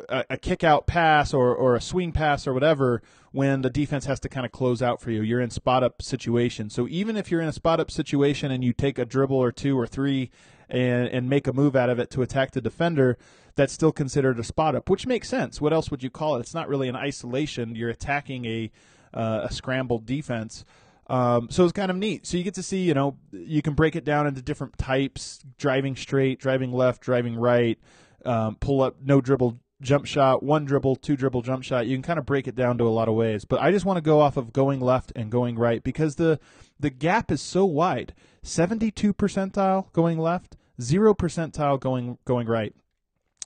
a, 0.09 0.25
a 0.31 0.37
kick 0.37 0.63
out 0.63 0.87
pass 0.87 1.33
or, 1.33 1.53
or 1.53 1.75
a 1.75 1.81
swing 1.81 2.11
pass 2.11 2.47
or 2.47 2.53
whatever 2.53 3.01
when 3.31 3.61
the 3.61 3.69
defense 3.69 4.05
has 4.05 4.19
to 4.21 4.29
kind 4.29 4.45
of 4.45 4.51
close 4.51 4.81
out 4.81 5.01
for 5.01 5.11
you. 5.11 5.21
You're 5.21 5.41
in 5.41 5.49
spot 5.49 5.83
up 5.83 6.01
situation. 6.01 6.69
So 6.69 6.87
even 6.87 7.17
if 7.17 7.31
you're 7.31 7.41
in 7.41 7.47
a 7.47 7.53
spot 7.53 7.79
up 7.79 7.89
situation 7.89 8.51
and 8.51 8.63
you 8.63 8.73
take 8.73 8.97
a 8.97 9.05
dribble 9.05 9.37
or 9.37 9.51
two 9.51 9.79
or 9.79 9.87
three 9.87 10.29
and, 10.69 11.07
and 11.07 11.29
make 11.29 11.47
a 11.47 11.53
move 11.53 11.75
out 11.75 11.89
of 11.89 11.99
it 11.99 12.09
to 12.11 12.21
attack 12.21 12.51
the 12.51 12.61
defender, 12.61 13.17
that's 13.55 13.73
still 13.73 13.91
considered 13.91 14.39
a 14.39 14.43
spot 14.43 14.75
up, 14.75 14.89
which 14.89 15.05
makes 15.05 15.29
sense. 15.29 15.61
What 15.61 15.73
else 15.73 15.91
would 15.91 16.03
you 16.03 16.09
call 16.09 16.35
it? 16.35 16.41
It's 16.41 16.53
not 16.53 16.67
really 16.67 16.87
an 16.87 16.95
isolation. 16.95 17.75
You're 17.75 17.89
attacking 17.89 18.45
a, 18.45 18.71
uh, 19.13 19.41
a 19.43 19.53
scrambled 19.53 20.05
defense. 20.05 20.65
Um, 21.07 21.49
so 21.51 21.63
it's 21.63 21.73
kind 21.73 21.91
of 21.91 21.97
neat. 21.97 22.25
So 22.25 22.37
you 22.37 22.43
get 22.43 22.53
to 22.55 22.63
see, 22.63 22.83
you 22.83 22.93
know, 22.93 23.17
you 23.31 23.61
can 23.61 23.73
break 23.73 23.95
it 23.95 24.05
down 24.05 24.25
into 24.25 24.41
different 24.41 24.77
types: 24.77 25.43
driving 25.57 25.95
straight, 25.95 26.39
driving 26.39 26.71
left, 26.71 27.01
driving 27.01 27.35
right, 27.35 27.77
um, 28.25 28.55
pull 28.55 28.81
up, 28.81 28.95
no 29.03 29.19
dribble 29.19 29.59
jump 29.83 30.05
shot, 30.05 30.43
one 30.43 30.65
dribble, 30.65 30.97
two 30.97 31.15
dribble 31.15 31.41
jump 31.41 31.63
shot. 31.63 31.87
You 31.87 31.95
can 31.95 32.03
kind 32.03 32.19
of 32.19 32.25
break 32.25 32.47
it 32.47 32.55
down 32.55 32.77
to 32.77 32.87
a 32.87 32.89
lot 32.89 33.07
of 33.07 33.15
ways. 33.15 33.45
But 33.45 33.61
I 33.61 33.71
just 33.71 33.85
want 33.85 33.97
to 33.97 34.01
go 34.01 34.19
off 34.19 34.37
of 34.37 34.53
going 34.53 34.79
left 34.79 35.11
and 35.15 35.31
going 35.31 35.57
right 35.57 35.83
because 35.83 36.15
the 36.15 36.39
the 36.79 36.89
gap 36.89 37.31
is 37.31 37.41
so 37.41 37.65
wide. 37.65 38.13
72 38.41 39.13
percentile 39.13 39.91
going 39.93 40.19
left, 40.19 40.57
0 40.81 41.13
percentile 41.13 41.79
going 41.79 42.17
going 42.25 42.47
right. 42.47 42.73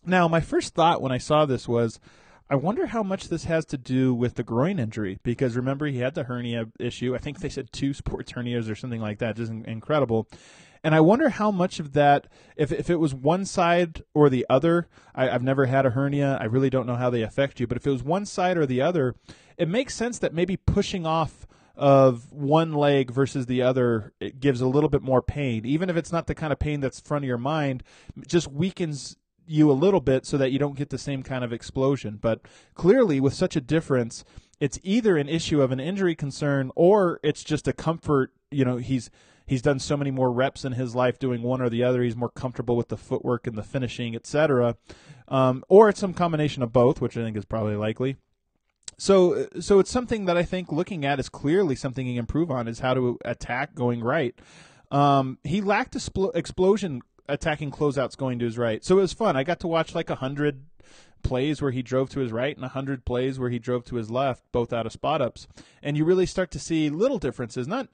Now, 0.05 0.27
my 0.27 0.39
first 0.39 0.73
thought 0.73 1.01
when 1.01 1.11
I 1.11 1.17
saw 1.17 1.45
this 1.45 1.67
was 1.67 1.99
I 2.49 2.55
wonder 2.55 2.85
how 2.87 3.03
much 3.03 3.27
this 3.27 3.43
has 3.43 3.65
to 3.65 3.77
do 3.77 4.13
with 4.13 4.35
the 4.35 4.43
groin 4.43 4.79
injury 4.79 5.19
because 5.21 5.57
remember 5.57 5.87
he 5.87 5.99
had 5.99 6.15
the 6.15 6.23
hernia 6.23 6.67
issue. 6.79 7.13
I 7.13 7.17
think 7.17 7.39
they 7.39 7.49
said 7.49 7.73
two 7.73 7.93
sports 7.93 8.31
hernias 8.31 8.71
or 8.71 8.75
something 8.75 9.01
like 9.01 9.19
that. 9.19 9.35
Just 9.35 9.51
incredible. 9.51 10.29
And 10.83 10.95
I 10.95 10.99
wonder 10.99 11.29
how 11.29 11.51
much 11.51 11.79
of 11.79 11.93
that, 11.93 12.27
if, 12.55 12.71
if 12.71 12.89
it 12.89 12.97
was 12.97 13.13
one 13.13 13.45
side 13.45 14.03
or 14.13 14.29
the 14.29 14.45
other, 14.49 14.87
I, 15.15 15.27
have 15.27 15.43
never 15.43 15.65
had 15.65 15.85
a 15.85 15.91
hernia. 15.91 16.37
I 16.39 16.45
really 16.45 16.69
don't 16.69 16.87
know 16.87 16.95
how 16.95 17.09
they 17.09 17.21
affect 17.21 17.59
you. 17.59 17.67
But 17.67 17.77
if 17.77 17.87
it 17.87 17.91
was 17.91 18.03
one 18.03 18.25
side 18.25 18.57
or 18.57 18.65
the 18.65 18.81
other, 18.81 19.15
it 19.57 19.67
makes 19.67 19.95
sense 19.95 20.19
that 20.19 20.33
maybe 20.33 20.57
pushing 20.57 21.05
off 21.05 21.47
of 21.75 22.31
one 22.31 22.73
leg 22.73 23.11
versus 23.11 23.45
the 23.45 23.61
other 23.61 24.11
it 24.19 24.39
gives 24.39 24.61
a 24.61 24.67
little 24.67 24.89
bit 24.89 25.03
more 25.03 25.21
pain. 25.21 25.65
Even 25.65 25.89
if 25.89 25.95
it's 25.95 26.11
not 26.11 26.27
the 26.27 26.35
kind 26.35 26.51
of 26.51 26.59
pain 26.59 26.79
that's 26.79 26.99
front 26.99 27.23
of 27.23 27.27
your 27.27 27.37
mind, 27.37 27.83
just 28.27 28.51
weakens 28.51 29.15
you 29.45 29.71
a 29.71 29.73
little 29.73 30.01
bit 30.01 30.25
so 30.25 30.37
that 30.37 30.51
you 30.51 30.59
don't 30.59 30.75
get 30.75 30.89
the 30.89 30.97
same 30.97 31.23
kind 31.23 31.43
of 31.43 31.53
explosion. 31.53 32.17
But 32.19 32.41
clearly, 32.73 33.19
with 33.19 33.33
such 33.33 33.55
a 33.55 33.61
difference, 33.61 34.25
it's 34.59 34.79
either 34.83 35.17
an 35.17 35.29
issue 35.29 35.61
of 35.61 35.71
an 35.71 35.79
injury 35.79 36.15
concern 36.15 36.71
or 36.75 37.19
it's 37.23 37.43
just 37.43 37.67
a 37.67 37.73
comfort 37.73 38.33
you 38.51 38.65
know 38.65 38.77
he's 38.77 39.09
he's 39.47 39.61
done 39.61 39.79
so 39.79 39.97
many 39.97 40.11
more 40.11 40.31
reps 40.31 40.63
in 40.63 40.73
his 40.73 40.93
life 40.93 41.17
doing 41.17 41.41
one 41.41 41.61
or 41.61 41.69
the 41.69 41.83
other. 41.83 42.03
He's 42.03 42.15
more 42.15 42.29
comfortable 42.29 42.75
with 42.75 42.89
the 42.89 42.97
footwork 42.97 43.47
and 43.47 43.57
the 43.57 43.63
finishing, 43.63 44.15
etc. 44.15 44.75
Um, 45.27 45.63
or 45.67 45.89
it's 45.89 45.99
some 45.99 46.13
combination 46.13 46.61
of 46.61 46.71
both, 46.71 47.01
which 47.01 47.17
I 47.17 47.23
think 47.23 47.35
is 47.37 47.45
probably 47.45 47.75
likely. 47.75 48.17
So, 48.99 49.47
so 49.59 49.79
it's 49.79 49.91
something 49.91 50.25
that 50.25 50.37
I 50.37 50.43
think 50.43 50.71
looking 50.71 51.05
at 51.05 51.19
is 51.19 51.29
clearly 51.29 51.75
something 51.75 52.05
he 52.05 52.13
can 52.13 52.19
improve 52.19 52.51
on 52.51 52.67
is 52.67 52.79
how 52.79 52.93
to 52.93 53.17
attack 53.25 53.73
going 53.73 54.03
right. 54.03 54.35
Um, 54.91 55.37
he 55.43 55.61
lacked 55.61 55.93
expl- 55.93 56.35
explosion 56.35 57.01
attacking 57.29 57.71
closeouts 57.71 58.17
going 58.17 58.39
to 58.39 58.45
his 58.45 58.57
right, 58.57 58.83
so 58.83 58.97
it 58.97 59.01
was 59.01 59.13
fun. 59.13 59.35
I 59.35 59.43
got 59.43 59.59
to 59.59 59.67
watch 59.67 59.93
like 59.93 60.09
a 60.09 60.15
hundred 60.15 60.63
plays 61.23 61.61
where 61.61 61.71
he 61.71 61.81
drove 61.81 62.09
to 62.11 62.19
his 62.19 62.31
right 62.31 62.55
and 62.55 62.63
100 62.63 63.05
plays 63.05 63.39
where 63.39 63.49
he 63.49 63.59
drove 63.59 63.85
to 63.85 63.95
his 63.95 64.09
left, 64.09 64.43
both 64.51 64.71
out 64.71 64.85
of 64.85 64.91
spot 64.91 65.21
ups. 65.21 65.47
And 65.81 65.97
you 65.97 66.05
really 66.05 66.25
start 66.25 66.51
to 66.51 66.59
see 66.59 66.89
little 66.89 67.19
differences. 67.19 67.67
Not 67.67 67.89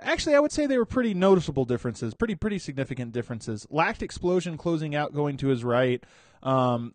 actually, 0.00 0.34
I 0.34 0.40
would 0.40 0.52
say 0.52 0.66
they 0.66 0.78
were 0.78 0.84
pretty 0.86 1.14
noticeable 1.14 1.64
differences, 1.64 2.14
pretty 2.14 2.34
pretty 2.34 2.58
significant 2.58 3.12
differences. 3.12 3.66
Lacked 3.70 4.02
explosion 4.02 4.56
closing 4.56 4.94
out 4.94 5.14
going 5.14 5.36
to 5.38 5.48
his 5.48 5.64
right. 5.64 6.02
Um, 6.42 6.92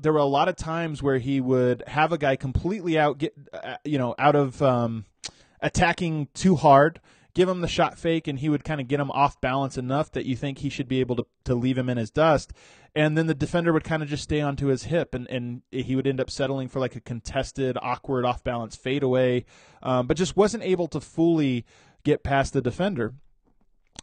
there 0.00 0.12
were 0.12 0.18
a 0.18 0.24
lot 0.24 0.48
of 0.48 0.56
times 0.56 1.02
where 1.02 1.18
he 1.18 1.40
would 1.40 1.82
have 1.86 2.12
a 2.12 2.18
guy 2.18 2.36
completely 2.36 2.98
out, 2.98 3.18
get 3.18 3.34
uh, 3.52 3.76
you 3.84 3.98
know, 3.98 4.14
out 4.18 4.36
of 4.36 4.60
um, 4.62 5.04
attacking 5.60 6.28
too 6.34 6.56
hard, 6.56 7.00
give 7.34 7.48
him 7.48 7.60
the 7.60 7.68
shot 7.68 7.98
fake, 7.98 8.28
and 8.28 8.38
he 8.38 8.48
would 8.48 8.64
kind 8.64 8.80
of 8.80 8.88
get 8.88 9.00
him 9.00 9.10
off 9.10 9.40
balance 9.40 9.76
enough 9.76 10.10
that 10.12 10.26
you 10.26 10.36
think 10.36 10.58
he 10.58 10.68
should 10.68 10.88
be 10.88 11.00
able 11.00 11.16
to 11.16 11.26
to 11.44 11.54
leave 11.54 11.78
him 11.78 11.88
in 11.88 11.96
his 11.96 12.10
dust, 12.10 12.52
and 12.94 13.16
then 13.16 13.26
the 13.26 13.34
defender 13.34 13.72
would 13.72 13.84
kind 13.84 14.02
of 14.02 14.08
just 14.08 14.22
stay 14.22 14.40
onto 14.40 14.66
his 14.66 14.84
hip, 14.84 15.14
and 15.14 15.28
and 15.28 15.62
he 15.70 15.96
would 15.96 16.06
end 16.06 16.20
up 16.20 16.30
settling 16.30 16.68
for 16.68 16.80
like 16.80 16.96
a 16.96 17.00
contested, 17.00 17.76
awkward, 17.80 18.24
off 18.24 18.44
balance 18.44 18.76
fadeaway, 18.76 19.44
um, 19.82 20.06
but 20.06 20.16
just 20.16 20.36
wasn't 20.36 20.62
able 20.62 20.88
to 20.88 21.00
fully 21.00 21.64
get 22.06 22.22
past 22.22 22.52
the 22.52 22.62
defender. 22.62 23.14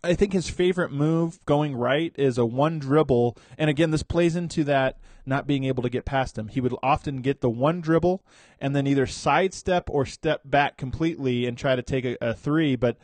I 0.04 0.16
think 0.16 0.34
his 0.34 0.50
favorite 0.50 0.92
move 0.92 1.40
going 1.46 1.76
right 1.76 2.14
is 2.18 2.38
a 2.38 2.46
one 2.46 2.78
dribble. 2.78 3.38
And 3.58 3.70
again, 3.70 3.92
this 3.92 4.04
plays 4.04 4.36
into 4.36 4.66
that 4.66 5.00
not 5.26 5.48
being 5.48 5.64
able 5.64 5.82
to 5.84 5.90
get 5.90 6.04
past 6.04 6.38
him. 6.38 6.50
He 6.50 6.60
would 6.60 6.76
often 6.84 7.22
get 7.22 7.40
the 7.40 7.50
one 7.50 7.80
dribble 7.80 8.22
and 8.60 8.76
then 8.76 8.86
either 8.86 9.08
sidestep 9.08 9.90
or 9.90 10.06
step 10.06 10.42
back 10.44 10.78
completely 10.78 11.46
and 11.46 11.58
try 11.58 11.78
to 11.78 11.82
take 11.82 12.04
a, 12.04 12.18
a 12.20 12.34
three. 12.34 12.76
But 12.76 12.98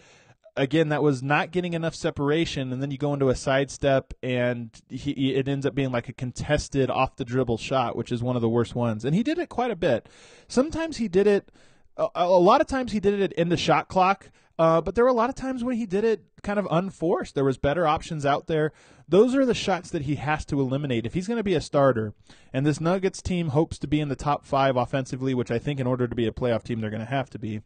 again, 0.57 0.89
that 0.89 1.01
was 1.01 1.23
not 1.23 1.51
getting 1.51 1.73
enough 1.73 1.95
separation. 1.95 2.73
And 2.73 2.81
then 2.81 2.91
you 2.91 2.97
go 2.97 3.13
into 3.13 3.29
a 3.29 3.35
sidestep 3.35 4.13
and 4.21 4.69
he, 4.89 5.35
it 5.35 5.47
ends 5.47 5.65
up 5.65 5.73
being 5.73 5.93
like 5.93 6.09
a 6.09 6.13
contested 6.13 6.89
off 6.89 7.15
the 7.15 7.23
dribble 7.23 7.59
shot, 7.59 7.95
which 7.95 8.11
is 8.11 8.21
one 8.21 8.35
of 8.35 8.41
the 8.41 8.49
worst 8.49 8.75
ones. 8.75 9.05
And 9.05 9.15
he 9.15 9.23
did 9.23 9.39
it 9.39 9.47
quite 9.47 9.71
a 9.71 9.77
bit. 9.77 10.09
Sometimes 10.49 10.97
he 10.97 11.07
did 11.07 11.27
it. 11.27 11.49
A, 11.95 12.07
a 12.15 12.27
lot 12.27 12.59
of 12.59 12.67
times 12.67 12.91
he 12.91 12.99
did 12.99 13.21
it 13.21 13.31
in 13.33 13.47
the 13.47 13.55
shot 13.55 13.87
clock. 13.87 14.31
Uh, 14.59 14.81
but 14.81 14.93
there 14.93 15.05
were 15.05 15.09
a 15.09 15.13
lot 15.13 15.29
of 15.29 15.35
times 15.35 15.63
when 15.63 15.77
he 15.77 15.85
did 15.85 16.03
it 16.03 16.21
kind 16.43 16.59
of 16.59 16.67
unforced. 16.69 17.33
There 17.33 17.45
was 17.45 17.57
better 17.57 17.87
options 17.87 18.25
out 18.25 18.47
there. 18.47 18.73
Those 19.07 19.33
are 19.33 19.45
the 19.45 19.53
shots 19.53 19.89
that 19.91 20.01
he 20.01 20.15
has 20.15 20.43
to 20.47 20.59
eliminate 20.59 21.05
if 21.05 21.13
he's 21.13 21.27
going 21.27 21.37
to 21.37 21.43
be 21.43 21.55
a 21.55 21.61
starter. 21.61 22.13
And 22.51 22.65
this 22.65 22.81
Nuggets 22.81 23.21
team 23.21 23.49
hopes 23.49 23.79
to 23.79 23.87
be 23.87 24.01
in 24.01 24.09
the 24.09 24.17
top 24.17 24.45
five 24.45 24.75
offensively, 24.75 25.33
which 25.33 25.49
I 25.49 25.59
think 25.59 25.79
in 25.79 25.87
order 25.87 26.09
to 26.09 26.15
be 26.15 26.27
a 26.27 26.33
playoff 26.33 26.63
team 26.63 26.81
they're 26.81 26.89
going 26.89 26.99
to 26.99 27.05
have 27.05 27.29
to 27.29 27.39
be 27.39 27.61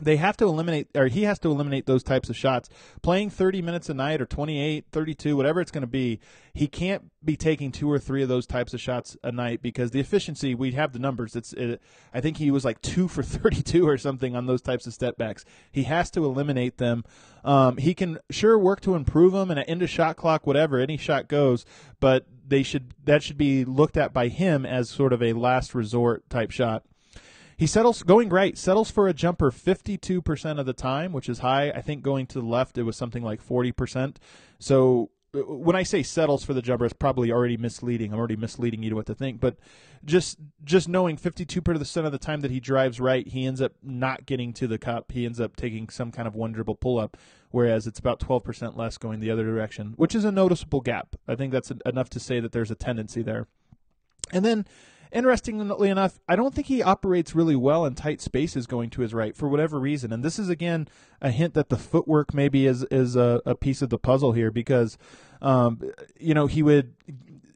they 0.00 0.16
have 0.16 0.36
to 0.36 0.44
eliminate 0.44 0.88
or 0.94 1.06
he 1.06 1.22
has 1.22 1.38
to 1.38 1.50
eliminate 1.50 1.86
those 1.86 2.02
types 2.02 2.28
of 2.28 2.36
shots. 2.36 2.68
Playing 3.02 3.30
30 3.30 3.62
minutes 3.62 3.88
a 3.88 3.94
night 3.94 4.20
or 4.20 4.26
28 4.26 4.86
32 4.90 5.36
whatever 5.36 5.60
it's 5.60 5.70
going 5.70 5.82
to 5.82 5.86
be 5.86 6.20
he 6.52 6.66
can't 6.66 7.10
be 7.24 7.36
taking 7.36 7.72
two 7.72 7.90
or 7.90 7.98
three 7.98 8.22
of 8.22 8.28
those 8.28 8.46
types 8.46 8.74
of 8.74 8.80
shots 8.80 9.16
a 9.22 9.32
night 9.32 9.62
because 9.62 9.92
the 9.92 10.00
efficiency 10.00 10.54
we 10.54 10.72
have 10.72 10.92
the 10.92 10.98
numbers. 10.98 11.36
It's 11.36 11.52
it, 11.52 11.80
i 12.12 12.20
think 12.20 12.36
he 12.36 12.50
was 12.50 12.64
like 12.64 12.80
2 12.82 13.08
for 13.08 13.22
32 13.22 13.86
or 13.86 13.96
something 13.96 14.34
on 14.34 14.46
those 14.46 14.62
types 14.62 14.86
of 14.86 14.92
step 14.92 15.16
backs 15.16 15.44
he 15.70 15.84
has 15.84 16.10
to 16.12 16.24
eliminate 16.24 16.78
them. 16.78 17.04
Um, 17.44 17.76
he 17.76 17.94
can 17.94 18.18
sure 18.28 18.58
work 18.58 18.80
to 18.82 18.96
improve 18.96 19.32
them 19.32 19.50
and 19.50 19.64
end 19.66 19.82
a 19.82 19.86
shot 19.86 20.16
clock 20.16 20.46
whatever 20.46 20.78
any 20.78 20.96
shot 20.96 21.28
goes 21.28 21.64
but 22.00 22.26
they 22.46 22.62
should 22.62 22.92
that 23.04 23.22
should 23.22 23.38
be 23.38 23.64
looked 23.64 23.96
at 23.96 24.12
by 24.12 24.28
him 24.28 24.66
as 24.66 24.90
sort 24.90 25.12
of 25.12 25.22
a 25.22 25.32
last 25.32 25.74
resort 25.74 26.28
type 26.28 26.50
shot 26.50 26.84
he 27.56 27.66
settles 27.66 28.02
going 28.02 28.28
right, 28.28 28.56
settles 28.56 28.90
for 28.90 29.08
a 29.08 29.14
jumper 29.14 29.50
52% 29.50 30.60
of 30.60 30.66
the 30.66 30.72
time, 30.72 31.12
which 31.12 31.28
is 31.28 31.38
high. 31.38 31.70
I 31.70 31.80
think 31.80 32.02
going 32.02 32.26
to 32.28 32.40
the 32.40 32.46
left, 32.46 32.76
it 32.76 32.82
was 32.82 32.96
something 32.96 33.22
like 33.22 33.46
40%. 33.46 34.16
So 34.58 35.10
uh, 35.34 35.38
when 35.38 35.74
I 35.74 35.82
say 35.82 36.02
settles 36.02 36.44
for 36.44 36.52
the 36.52 36.60
jumper, 36.60 36.84
it's 36.84 36.92
probably 36.92 37.32
already 37.32 37.56
misleading. 37.56 38.12
I'm 38.12 38.18
already 38.18 38.36
misleading 38.36 38.82
you 38.82 38.90
to 38.90 38.96
what 38.96 39.06
to 39.06 39.14
think. 39.14 39.40
But 39.40 39.56
just 40.04 40.38
just 40.64 40.86
knowing 40.86 41.16
52% 41.16 42.04
of 42.04 42.12
the 42.12 42.18
time 42.18 42.40
that 42.42 42.50
he 42.50 42.60
drives 42.60 43.00
right, 43.00 43.26
he 43.26 43.46
ends 43.46 43.62
up 43.62 43.72
not 43.82 44.26
getting 44.26 44.52
to 44.54 44.66
the 44.66 44.78
cup. 44.78 45.12
He 45.12 45.24
ends 45.24 45.40
up 45.40 45.56
taking 45.56 45.88
some 45.88 46.12
kind 46.12 46.28
of 46.28 46.34
one 46.34 46.52
dribble 46.52 46.76
pull 46.76 46.98
up, 46.98 47.16
whereas 47.50 47.86
it's 47.86 47.98
about 47.98 48.20
12% 48.20 48.76
less 48.76 48.98
going 48.98 49.20
the 49.20 49.30
other 49.30 49.44
direction, 49.44 49.94
which 49.96 50.14
is 50.14 50.26
a 50.26 50.32
noticeable 50.32 50.82
gap. 50.82 51.16
I 51.26 51.34
think 51.34 51.52
that's 51.52 51.72
enough 51.86 52.10
to 52.10 52.20
say 52.20 52.38
that 52.40 52.52
there's 52.52 52.70
a 52.70 52.76
tendency 52.76 53.22
there. 53.22 53.46
And 54.32 54.44
then 54.44 54.66
Interestingly 55.16 55.88
enough, 55.88 56.20
I 56.28 56.36
don't 56.36 56.54
think 56.54 56.66
he 56.66 56.82
operates 56.82 57.34
really 57.34 57.56
well 57.56 57.86
in 57.86 57.94
tight 57.94 58.20
spaces 58.20 58.66
going 58.66 58.90
to 58.90 59.00
his 59.00 59.14
right 59.14 59.34
for 59.34 59.48
whatever 59.48 59.80
reason. 59.80 60.12
And 60.12 60.22
this 60.22 60.38
is 60.38 60.50
again 60.50 60.88
a 61.22 61.30
hint 61.30 61.54
that 61.54 61.70
the 61.70 61.78
footwork 61.78 62.34
maybe 62.34 62.66
is 62.66 62.84
is 62.90 63.16
a, 63.16 63.40
a 63.46 63.54
piece 63.54 63.80
of 63.80 63.88
the 63.88 63.96
puzzle 63.96 64.32
here 64.32 64.50
because, 64.50 64.98
um, 65.40 65.80
you 66.20 66.34
know, 66.34 66.46
he 66.46 66.62
would 66.62 66.92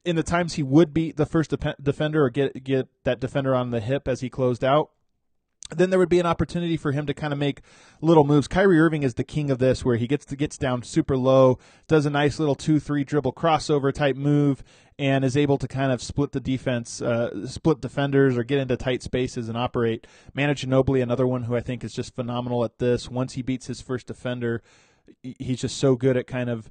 in 0.07 0.17
the 0.17 0.23
times 0.23 0.55
he 0.55 0.63
would 0.63 0.95
beat 0.95 1.19
the 1.19 1.27
first 1.27 1.51
de- 1.51 1.77
defender 1.83 2.25
or 2.25 2.31
get 2.31 2.65
get 2.65 2.89
that 3.05 3.21
defender 3.21 3.55
on 3.55 3.69
the 3.73 3.81
hip 3.81 4.09
as 4.09 4.23
he 4.23 4.31
closed 4.31 4.65
out 4.65 4.93
then 5.71 5.91
there 5.91 5.99
would 5.99 6.09
be 6.09 6.21
an 6.21 6.27
opportunity 6.27 6.77
for 6.77 6.93
him 6.93 7.07
to 7.07 7.15
kind 7.15 7.33
of 7.33 7.39
make 7.39 7.61
little 8.01 8.25
moves. 8.25 8.49
Kyrie 8.49 8.81
Irving 8.81 9.03
is 9.03 9.15
the 9.15 9.25
king 9.25 9.51
of 9.51 9.59
this, 9.59 9.85
where 9.85 9.97
he 9.97 10.07
gets 10.07 10.25
to, 10.27 10.37
gets 10.37 10.59
down 10.59 10.83
super 10.83 11.17
low, 11.17 11.59
does 11.89 12.07
a 12.07 12.11
nice 12.11 12.39
little 12.39 12.55
two 12.55 12.81
three 12.81 13.05
dribble 13.05 13.33
crossover 13.33 13.93
type 13.93 14.17
move, 14.17 14.63
and 14.99 15.25
is 15.25 15.37
able 15.37 15.59
to 15.59 15.69
kind 15.69 15.93
of 15.93 16.03
split 16.03 16.33
the 16.33 16.41
defense, 16.41 17.01
uh, 17.01 17.47
split 17.47 17.81
defenders, 17.81 18.37
or 18.37 18.45
get 18.45 18.59
into 18.59 18.77
tight 18.77 19.03
spaces 19.03 19.49
and 19.49 19.57
operate. 19.57 20.07
Manu 20.35 20.55
Ginobili, 20.55 21.03
another 21.03 21.27
one 21.27 21.45
who 21.45 21.57
I 21.57 21.61
think 21.61 21.83
is 21.85 21.93
just 21.93 22.15
phenomenal 22.15 22.65
at 22.65 22.79
this. 22.79 23.09
Once 23.09 23.33
he 23.35 23.43
beats 23.43 23.67
his 23.67 23.81
first 23.81 24.07
defender, 24.07 24.63
he's 25.23 25.61
just 25.61 25.79
so 25.79 25.97
good 25.97 26.17
at 26.17 26.27
kind 26.27 26.51
of 26.51 26.71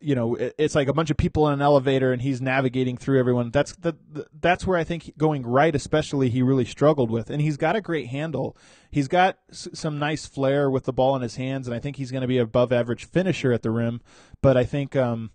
you 0.00 0.14
know, 0.14 0.36
it's 0.36 0.74
like 0.74 0.88
a 0.88 0.92
bunch 0.92 1.10
of 1.10 1.16
people 1.16 1.48
in 1.48 1.54
an 1.54 1.62
elevator 1.62 2.12
and 2.12 2.20
he's 2.20 2.40
navigating 2.40 2.96
through 2.96 3.18
everyone. 3.18 3.50
That's 3.50 3.74
the, 3.76 3.94
that's 4.38 4.66
where 4.66 4.78
I 4.78 4.84
think 4.84 5.16
going 5.16 5.46
right, 5.46 5.74
especially, 5.74 6.30
he 6.30 6.42
really 6.42 6.64
struggled 6.64 7.10
with. 7.10 7.30
And 7.30 7.40
he's 7.40 7.56
got 7.56 7.76
a 7.76 7.80
great 7.80 8.08
handle. 8.08 8.56
He's 8.90 9.08
got 9.08 9.38
some 9.50 9.98
nice 9.98 10.26
flair 10.26 10.70
with 10.70 10.84
the 10.84 10.92
ball 10.92 11.16
in 11.16 11.22
his 11.22 11.36
hands, 11.36 11.66
and 11.66 11.74
I 11.74 11.78
think 11.78 11.96
he's 11.96 12.10
going 12.10 12.22
to 12.22 12.28
be 12.28 12.38
above 12.38 12.72
average 12.72 13.06
finisher 13.06 13.52
at 13.52 13.62
the 13.62 13.70
rim. 13.70 14.00
But 14.42 14.56
I 14.56 14.64
think, 14.64 14.94
um, 14.96 15.30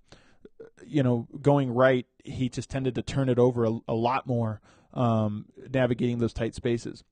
you 0.86 1.03
know, 1.03 1.27
going 1.41 1.73
right, 1.73 2.05
he 2.23 2.49
just 2.49 2.69
tended 2.69 2.95
to 2.95 3.01
turn 3.01 3.29
it 3.29 3.39
over 3.39 3.65
a, 3.65 3.79
a 3.88 3.93
lot 3.93 4.27
more, 4.27 4.62
um, 4.93 5.45
navigating 5.71 6.19
those 6.19 6.34
tight 6.34 6.53
spaces 6.53 7.03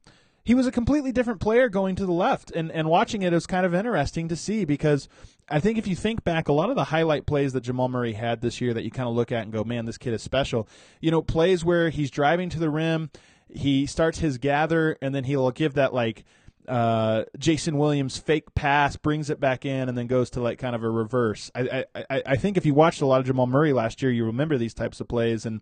he 0.43 0.55
was 0.55 0.67
a 0.67 0.71
completely 0.71 1.11
different 1.11 1.39
player 1.39 1.69
going 1.69 1.95
to 1.95 2.05
the 2.05 2.11
left. 2.11 2.51
And, 2.51 2.71
and 2.71 2.89
watching 2.89 3.21
it 3.21 3.33
was 3.33 3.45
kind 3.45 3.65
of 3.65 3.73
interesting 3.73 4.27
to 4.29 4.35
see 4.35 4.65
because 4.65 5.07
I 5.49 5.59
think 5.59 5.77
if 5.77 5.87
you 5.87 5.95
think 5.95 6.23
back, 6.23 6.47
a 6.47 6.53
lot 6.53 6.69
of 6.69 6.75
the 6.75 6.85
highlight 6.85 7.25
plays 7.25 7.53
that 7.53 7.61
Jamal 7.61 7.89
Murray 7.89 8.13
had 8.13 8.41
this 8.41 8.61
year 8.61 8.73
that 8.73 8.83
you 8.83 8.91
kind 8.91 9.09
of 9.09 9.15
look 9.15 9.31
at 9.31 9.43
and 9.43 9.51
go, 9.51 9.63
man, 9.63 9.85
this 9.85 9.97
kid 9.97 10.13
is 10.13 10.21
special. 10.21 10.67
You 11.01 11.11
know, 11.11 11.21
plays 11.21 11.65
where 11.65 11.89
he's 11.89 12.11
driving 12.11 12.49
to 12.49 12.59
the 12.59 12.69
rim, 12.69 13.09
he 13.49 13.85
starts 13.85 14.19
his 14.19 14.37
gather, 14.37 14.97
and 15.01 15.13
then 15.13 15.23
he'll 15.23 15.51
give 15.51 15.73
that 15.73 15.93
like 15.93 16.23
uh, 16.67 17.25
Jason 17.37 17.77
Williams 17.77 18.17
fake 18.17 18.53
pass, 18.53 18.95
brings 18.95 19.29
it 19.29 19.39
back 19.39 19.65
in, 19.65 19.89
and 19.89 19.97
then 19.97 20.07
goes 20.07 20.29
to 20.31 20.41
like 20.41 20.59
kind 20.59 20.75
of 20.75 20.83
a 20.83 20.89
reverse. 20.89 21.49
I, 21.55 21.85
I, 21.95 22.21
I 22.25 22.35
think 22.35 22.57
if 22.57 22.65
you 22.65 22.73
watched 22.73 23.01
a 23.01 23.07
lot 23.07 23.19
of 23.19 23.25
Jamal 23.25 23.47
Murray 23.47 23.73
last 23.73 24.01
year, 24.01 24.11
you 24.11 24.25
remember 24.25 24.57
these 24.57 24.73
types 24.73 25.01
of 25.01 25.07
plays, 25.07 25.45
and 25.45 25.61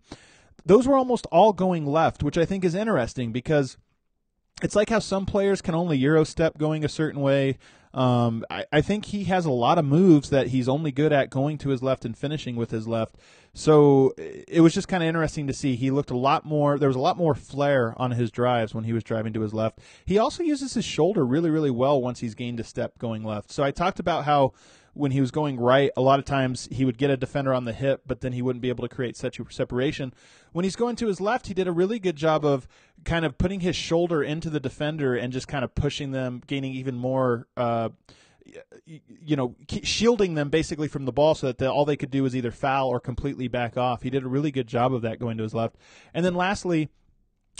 those 0.66 0.86
were 0.86 0.96
almost 0.96 1.26
all 1.32 1.52
going 1.54 1.86
left, 1.86 2.22
which 2.22 2.36
I 2.36 2.44
think 2.44 2.64
is 2.64 2.74
interesting 2.74 3.32
because– 3.32 3.76
it's 4.62 4.76
like 4.76 4.90
how 4.90 4.98
some 4.98 5.26
players 5.26 5.62
can 5.62 5.74
only 5.74 5.98
euro 5.98 6.24
step 6.24 6.58
going 6.58 6.84
a 6.84 6.88
certain 6.88 7.20
way. 7.20 7.58
Um, 7.94 8.44
I, 8.50 8.66
I, 8.70 8.80
think 8.82 9.06
he 9.06 9.24
has 9.24 9.46
a 9.46 9.50
lot 9.50 9.78
of 9.78 9.84
moves 9.84 10.28
that 10.28 10.48
he's 10.48 10.68
only 10.68 10.92
good 10.92 11.10
at 11.10 11.30
going 11.30 11.56
to 11.58 11.70
his 11.70 11.82
left 11.82 12.04
and 12.04 12.16
finishing 12.16 12.54
with 12.54 12.70
his 12.70 12.86
left. 12.86 13.16
So 13.54 14.14
it 14.16 14.60
was 14.60 14.74
just 14.74 14.88
kind 14.88 15.02
of 15.02 15.08
interesting 15.08 15.46
to 15.46 15.54
see. 15.54 15.74
He 15.74 15.90
looked 15.90 16.10
a 16.10 16.16
lot 16.16 16.44
more. 16.44 16.78
There 16.78 16.88
was 16.88 16.96
a 16.96 17.00
lot 17.00 17.16
more 17.16 17.34
flair 17.34 17.94
on 17.96 18.10
his 18.10 18.30
drives 18.30 18.74
when 18.74 18.84
he 18.84 18.92
was 18.92 19.02
driving 19.02 19.32
to 19.32 19.40
his 19.40 19.54
left. 19.54 19.80
He 20.04 20.18
also 20.18 20.42
uses 20.42 20.74
his 20.74 20.84
shoulder 20.84 21.24
really, 21.24 21.50
really 21.50 21.70
well 21.70 22.00
once 22.00 22.20
he's 22.20 22.34
gained 22.34 22.60
a 22.60 22.64
step 22.64 22.98
going 22.98 23.24
left. 23.24 23.50
So 23.50 23.64
I 23.64 23.70
talked 23.70 23.98
about 23.98 24.24
how 24.24 24.52
when 24.98 25.12
he 25.12 25.20
was 25.20 25.30
going 25.30 25.58
right, 25.58 25.90
a 25.96 26.00
lot 26.00 26.18
of 26.18 26.24
times 26.24 26.68
he 26.72 26.84
would 26.84 26.98
get 26.98 27.08
a 27.08 27.16
defender 27.16 27.54
on 27.54 27.64
the 27.64 27.72
hip, 27.72 28.02
but 28.06 28.20
then 28.20 28.32
he 28.32 28.42
wouldn't 28.42 28.62
be 28.62 28.68
able 28.68 28.86
to 28.86 28.94
create 28.94 29.16
such 29.16 29.40
separation. 29.50 30.12
When 30.52 30.64
he's 30.64 30.76
going 30.76 30.96
to 30.96 31.06
his 31.06 31.20
left, 31.20 31.46
he 31.46 31.54
did 31.54 31.68
a 31.68 31.72
really 31.72 31.98
good 31.98 32.16
job 32.16 32.44
of 32.44 32.66
kind 33.04 33.24
of 33.24 33.38
putting 33.38 33.60
his 33.60 33.76
shoulder 33.76 34.22
into 34.22 34.50
the 34.50 34.60
defender 34.60 35.14
and 35.14 35.32
just 35.32 35.48
kind 35.48 35.64
of 35.64 35.74
pushing 35.74 36.12
them, 36.12 36.42
gaining 36.46 36.72
even 36.74 36.96
more. 36.96 37.46
Uh, 37.56 37.90
you 38.86 39.36
know, 39.36 39.54
shielding 39.82 40.34
them 40.34 40.48
basically 40.48 40.88
from 40.88 41.04
the 41.04 41.12
ball 41.12 41.34
so 41.34 41.48
that 41.48 41.58
the, 41.58 41.70
all 41.70 41.84
they 41.84 41.98
could 41.98 42.10
do 42.10 42.22
was 42.22 42.34
either 42.34 42.50
foul 42.50 42.88
or 42.88 42.98
completely 42.98 43.46
back 43.46 43.76
off. 43.76 44.02
He 44.02 44.08
did 44.08 44.24
a 44.24 44.28
really 44.28 44.50
good 44.50 44.66
job 44.66 44.94
of 44.94 45.02
that 45.02 45.18
going 45.18 45.36
to 45.36 45.42
his 45.42 45.52
left. 45.52 45.76
And 46.14 46.24
then 46.24 46.34
lastly, 46.34 46.88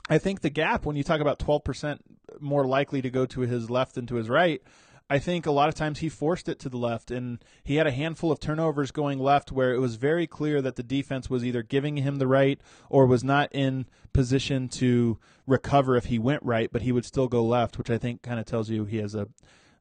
I 0.09 0.17
think 0.17 0.41
the 0.41 0.49
gap 0.49 0.87
when 0.87 0.97
you 0.97 1.05
talk 1.05 1.21
about 1.21 1.39
12% 1.39 1.99
more 2.41 2.67
likely 2.67 3.03
to 3.03 3.11
go 3.11 3.27
to 3.27 3.41
his 3.41 3.69
left 3.69 3.95
than 3.95 4.07
to 4.07 4.15
his 4.15 4.31
right, 4.31 4.63
I 5.11 5.19
think 5.19 5.47
a 5.47 5.51
lot 5.51 5.69
of 5.69 5.75
times 5.75 6.01
he 6.01 6.09
forced 6.09 6.49
it 6.49 6.59
to 6.61 6.69
the 6.69 6.77
left, 6.77 7.11
and 7.11 7.43
he 7.65 7.77
had 7.77 7.87
a 7.87 7.91
handful 7.91 8.31
of 8.31 8.41
turnovers 8.41 8.91
going 8.91 9.19
left 9.19 9.51
where 9.51 9.73
it 9.73 9.79
was 9.79 9.97
very 9.97 10.27
clear 10.27 10.61
that 10.61 10.77
the 10.77 10.83
defense 10.83 11.31
was 11.31 11.45
either 11.45 11.63
giving 11.63 11.97
him 11.97 12.17
the 12.17 12.27
right 12.27 12.61
or 12.91 13.07
was 13.07 13.25
not 13.25 13.49
in 13.53 13.87
position 14.13 14.69
to 14.69 15.19
recover 15.47 15.97
if 15.97 16.07
he 16.07 16.19
went 16.19 16.43
right, 16.43 16.71
but 16.71 16.83
he 16.83 16.93
would 16.93 17.07
still 17.07 17.29
go 17.29 17.43
left, 17.43 17.79
which 17.79 17.89
I 17.89 17.97
think 17.97 18.23
kind 18.23 18.39
of 18.39 18.45
tells 18.45 18.69
you 18.69 18.85
he 18.85 18.99
has 18.99 19.15
a 19.15 19.29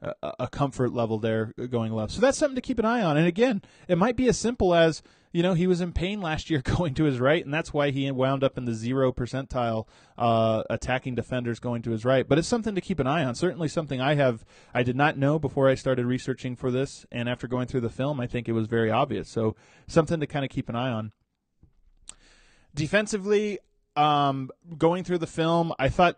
a, 0.02 0.48
comfort 0.48 0.94
level 0.94 1.18
there 1.18 1.54
going 1.70 1.92
left. 1.92 2.12
So 2.12 2.22
that's 2.22 2.38
something 2.38 2.56
to 2.56 2.62
keep 2.62 2.80
an 2.80 2.86
eye 2.86 3.02
on. 3.02 3.18
And 3.18 3.28
again, 3.28 3.62
it 3.88 3.98
might 3.98 4.16
be 4.16 4.28
as 4.28 4.38
simple 4.38 4.76
as 4.76 5.02
you 5.38 5.44
know 5.44 5.54
he 5.54 5.68
was 5.68 5.82
in 5.82 5.94
pain 5.94 6.20
last 6.20 6.50
year 6.50 6.62
going 6.64 6.96
to 6.96 7.04
his 7.04 7.20
right, 7.20 7.46
and 7.46 7.54
that's 7.54 7.72
why 7.72 7.92
he 7.92 8.10
wound 8.10 8.44
up 8.44 8.58
in 8.58 8.66
the 8.66 8.74
zero 8.74 9.12
percentile 9.12 9.88
uh, 10.18 10.64
attacking 10.68 11.14
defenders 11.14 11.60
going 11.60 11.84
to 11.84 11.92
his 11.92 12.04
right. 12.04 12.28
But 12.28 12.40
it's 12.40 12.48
something 12.48 12.74
to 12.74 12.82
keep 12.82 12.98
an 12.98 13.06
eye 13.06 13.24
on. 13.24 13.36
Certainly 13.36 13.68
something 13.68 14.02
I 14.02 14.16
have 14.16 14.44
I 14.74 14.82
did 14.82 14.96
not 14.96 15.16
know 15.16 15.38
before 15.38 15.70
I 15.70 15.76
started 15.76 16.08
researching 16.08 16.56
for 16.56 16.72
this, 16.72 17.06
and 17.12 17.30
after 17.30 17.48
going 17.48 17.68
through 17.68 17.82
the 17.82 17.90
film, 17.92 18.20
I 18.20 18.26
think 18.26 18.50
it 18.50 18.54
was 18.54 18.66
very 18.66 18.90
obvious. 18.90 19.30
So 19.30 19.56
something 19.86 20.20
to 20.20 20.26
kind 20.26 20.44
of 20.44 20.50
keep 20.50 20.70
an 20.70 20.76
eye 20.76 20.90
on. 20.90 21.12
Defensively, 22.74 23.60
um, 23.96 24.50
going 24.76 25.04
through 25.04 25.20
the 25.20 25.28
film, 25.28 25.72
I 25.78 25.90
thought 25.90 26.18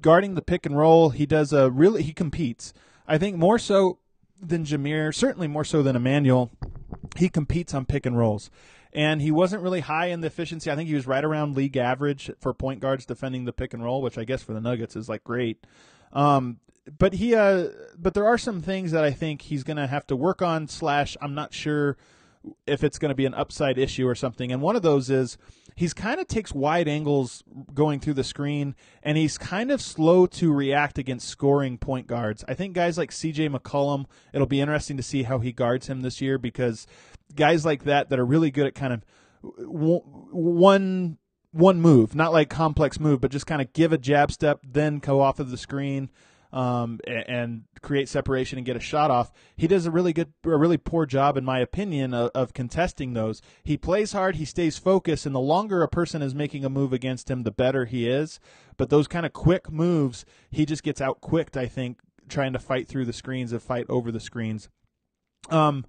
guarding 0.00 0.34
the 0.34 0.42
pick 0.42 0.66
and 0.66 0.76
roll, 0.76 1.10
he 1.10 1.24
does 1.24 1.52
a 1.52 1.70
really 1.70 2.02
he 2.02 2.12
competes. 2.12 2.74
I 3.06 3.16
think 3.16 3.36
more 3.36 3.60
so 3.60 4.00
than 4.40 4.64
Jameer, 4.64 5.14
certainly 5.14 5.46
more 5.46 5.64
so 5.64 5.84
than 5.84 5.94
Emmanuel. 5.94 6.50
He 7.16 7.28
competes 7.28 7.74
on 7.74 7.84
pick 7.84 8.06
and 8.06 8.16
rolls. 8.16 8.50
And 8.94 9.22
he 9.22 9.30
wasn't 9.30 9.62
really 9.62 9.80
high 9.80 10.06
in 10.06 10.20
the 10.20 10.26
efficiency. 10.26 10.70
I 10.70 10.76
think 10.76 10.88
he 10.88 10.94
was 10.94 11.06
right 11.06 11.24
around 11.24 11.56
league 11.56 11.76
average 11.76 12.30
for 12.38 12.52
point 12.52 12.80
guards 12.80 13.06
defending 13.06 13.46
the 13.46 13.52
pick 13.52 13.72
and 13.72 13.82
roll, 13.82 14.02
which 14.02 14.18
I 14.18 14.24
guess 14.24 14.42
for 14.42 14.52
the 14.52 14.60
Nuggets 14.60 14.96
is 14.96 15.08
like 15.08 15.24
great. 15.24 15.66
Um, 16.12 16.58
but 16.98 17.14
he, 17.14 17.34
uh, 17.34 17.68
but 17.96 18.12
there 18.12 18.26
are 18.26 18.36
some 18.36 18.60
things 18.60 18.90
that 18.92 19.02
I 19.02 19.10
think 19.10 19.42
he's 19.42 19.62
going 19.62 19.78
to 19.78 19.86
have 19.86 20.06
to 20.08 20.16
work 20.16 20.42
on. 20.42 20.68
Slash, 20.68 21.16
I'm 21.22 21.34
not 21.34 21.54
sure 21.54 21.96
if 22.66 22.82
it's 22.82 22.98
going 22.98 23.10
to 23.10 23.14
be 23.14 23.26
an 23.26 23.34
upside 23.34 23.78
issue 23.78 24.06
or 24.06 24.14
something. 24.14 24.50
And 24.52 24.60
one 24.60 24.76
of 24.76 24.82
those 24.82 25.10
is 25.10 25.38
he's 25.74 25.94
kind 25.94 26.20
of 26.20 26.26
takes 26.26 26.52
wide 26.52 26.88
angles 26.88 27.44
going 27.72 28.00
through 28.00 28.14
the 28.14 28.24
screen, 28.24 28.74
and 29.02 29.16
he's 29.16 29.38
kind 29.38 29.70
of 29.70 29.80
slow 29.80 30.26
to 30.26 30.52
react 30.52 30.98
against 30.98 31.28
scoring 31.28 31.78
point 31.78 32.06
guards. 32.06 32.44
I 32.48 32.54
think 32.54 32.74
guys 32.74 32.98
like 32.98 33.12
C.J. 33.12 33.48
McCollum, 33.48 34.06
it'll 34.32 34.46
be 34.46 34.60
interesting 34.60 34.96
to 34.96 35.02
see 35.02 35.22
how 35.24 35.38
he 35.38 35.52
guards 35.52 35.86
him 35.86 36.00
this 36.00 36.20
year 36.20 36.38
because 36.38 36.86
guys 37.34 37.64
like 37.64 37.84
that 37.84 38.10
that 38.10 38.18
are 38.18 38.26
really 38.26 38.50
good 38.50 38.66
at 38.66 38.74
kind 38.74 38.92
of 38.92 39.04
one 39.42 41.18
one 41.52 41.82
move, 41.82 42.14
not 42.14 42.32
like 42.32 42.48
complex 42.48 42.98
move, 42.98 43.20
but 43.20 43.30
just 43.30 43.46
kind 43.46 43.60
of 43.60 43.72
give 43.74 43.92
a 43.92 43.98
jab 43.98 44.32
step, 44.32 44.60
then 44.64 44.98
go 44.98 45.20
off 45.20 45.38
of 45.38 45.50
the 45.50 45.58
screen 45.58 46.10
um, 46.52 47.00
and, 47.06 47.64
create 47.80 48.08
separation 48.08 48.58
and 48.58 48.64
get 48.64 48.76
a 48.76 48.80
shot 48.80 49.10
off. 49.10 49.32
He 49.56 49.66
does 49.66 49.86
a 49.86 49.90
really 49.90 50.12
good, 50.12 50.32
a 50.44 50.56
really 50.56 50.76
poor 50.76 51.04
job, 51.04 51.36
in 51.36 51.44
my 51.44 51.58
opinion, 51.58 52.14
of, 52.14 52.30
of, 52.32 52.54
contesting 52.54 53.12
those. 53.12 53.42
He 53.64 53.76
plays 53.76 54.12
hard, 54.12 54.36
he 54.36 54.44
stays 54.44 54.78
focused, 54.78 55.26
and 55.26 55.34
the 55.34 55.40
longer 55.40 55.82
a 55.82 55.88
person 55.88 56.22
is 56.22 56.32
making 56.32 56.64
a 56.64 56.70
move 56.70 56.92
against 56.92 57.28
him, 57.28 57.42
the 57.42 57.50
better 57.50 57.86
he 57.86 58.08
is. 58.08 58.38
But 58.76 58.88
those 58.88 59.08
kind 59.08 59.26
of 59.26 59.32
quick 59.32 59.72
moves, 59.72 60.24
he 60.48 60.64
just 60.64 60.84
gets 60.84 61.00
out 61.00 61.20
quicked. 61.20 61.56
I 61.56 61.66
think 61.66 61.98
trying 62.28 62.52
to 62.52 62.58
fight 62.58 62.86
through 62.86 63.04
the 63.04 63.12
screens 63.12 63.52
and 63.52 63.60
fight 63.60 63.86
over 63.88 64.12
the 64.12 64.20
screens. 64.20 64.68
Um, 65.50 65.84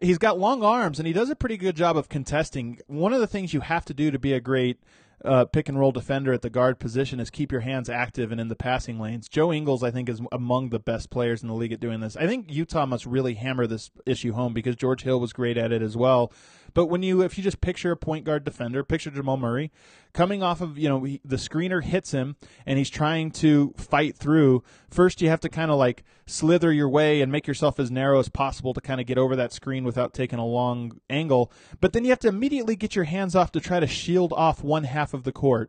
he's 0.00 0.18
got 0.18 0.38
long 0.38 0.62
arms 0.62 0.98
and 0.98 1.06
he 1.06 1.12
does 1.12 1.30
a 1.30 1.36
pretty 1.36 1.56
good 1.56 1.76
job 1.76 1.96
of 1.96 2.08
contesting. 2.08 2.78
One 2.86 3.12
of 3.12 3.20
the 3.20 3.26
things 3.26 3.54
you 3.54 3.60
have 3.60 3.84
to 3.86 3.94
do 3.94 4.10
to 4.10 4.18
be 4.18 4.32
a 4.32 4.40
great 4.40 4.80
uh, 5.26 5.44
pick 5.44 5.68
and 5.68 5.78
roll 5.78 5.92
defender 5.92 6.32
at 6.32 6.42
the 6.42 6.50
guard 6.50 6.78
position 6.78 7.20
is 7.20 7.30
keep 7.30 7.50
your 7.52 7.60
hands 7.62 7.90
active 7.90 8.32
and 8.32 8.40
in 8.40 8.48
the 8.48 8.56
passing 8.56 8.98
lanes. 8.98 9.28
Joe 9.28 9.52
Ingles, 9.52 9.82
I 9.82 9.90
think, 9.90 10.08
is 10.08 10.20
among 10.32 10.70
the 10.70 10.78
best 10.78 11.10
players 11.10 11.42
in 11.42 11.48
the 11.48 11.54
league 11.54 11.72
at 11.72 11.80
doing 11.80 12.00
this. 12.00 12.16
I 12.16 12.26
think 12.26 12.52
Utah 12.52 12.86
must 12.86 13.06
really 13.06 13.34
hammer 13.34 13.66
this 13.66 13.90
issue 14.06 14.32
home 14.32 14.54
because 14.54 14.76
George 14.76 15.02
Hill 15.02 15.20
was 15.20 15.32
great 15.32 15.58
at 15.58 15.72
it 15.72 15.82
as 15.82 15.96
well. 15.96 16.32
But 16.74 16.86
when 16.86 17.02
you, 17.02 17.22
if 17.22 17.36
you 17.38 17.44
just 17.44 17.60
picture 17.60 17.90
a 17.90 17.96
point 17.96 18.24
guard 18.24 18.44
defender, 18.44 18.84
picture 18.84 19.10
Jamal 19.10 19.36
Murray 19.36 19.72
coming 20.16 20.42
off 20.42 20.62
of, 20.62 20.78
you 20.78 20.88
know, 20.88 21.04
he, 21.04 21.20
the 21.26 21.36
screener 21.36 21.84
hits 21.84 22.10
him 22.10 22.36
and 22.64 22.78
he's 22.78 22.88
trying 22.88 23.30
to 23.30 23.74
fight 23.76 24.16
through. 24.16 24.64
First, 24.88 25.20
you 25.20 25.28
have 25.28 25.40
to 25.40 25.50
kind 25.50 25.70
of 25.70 25.76
like 25.76 26.04
slither 26.26 26.72
your 26.72 26.88
way 26.88 27.20
and 27.20 27.30
make 27.30 27.46
yourself 27.46 27.78
as 27.78 27.90
narrow 27.90 28.18
as 28.18 28.30
possible 28.30 28.72
to 28.72 28.80
kind 28.80 28.98
of 28.98 29.06
get 29.06 29.18
over 29.18 29.36
that 29.36 29.52
screen 29.52 29.84
without 29.84 30.14
taking 30.14 30.38
a 30.38 30.46
long 30.46 31.00
angle. 31.10 31.52
But 31.82 31.92
then 31.92 32.04
you 32.04 32.10
have 32.10 32.18
to 32.20 32.28
immediately 32.28 32.76
get 32.76 32.96
your 32.96 33.04
hands 33.04 33.36
off 33.36 33.52
to 33.52 33.60
try 33.60 33.78
to 33.78 33.86
shield 33.86 34.32
off 34.32 34.64
one 34.64 34.84
half 34.84 35.12
of 35.12 35.24
the 35.24 35.32
court 35.32 35.68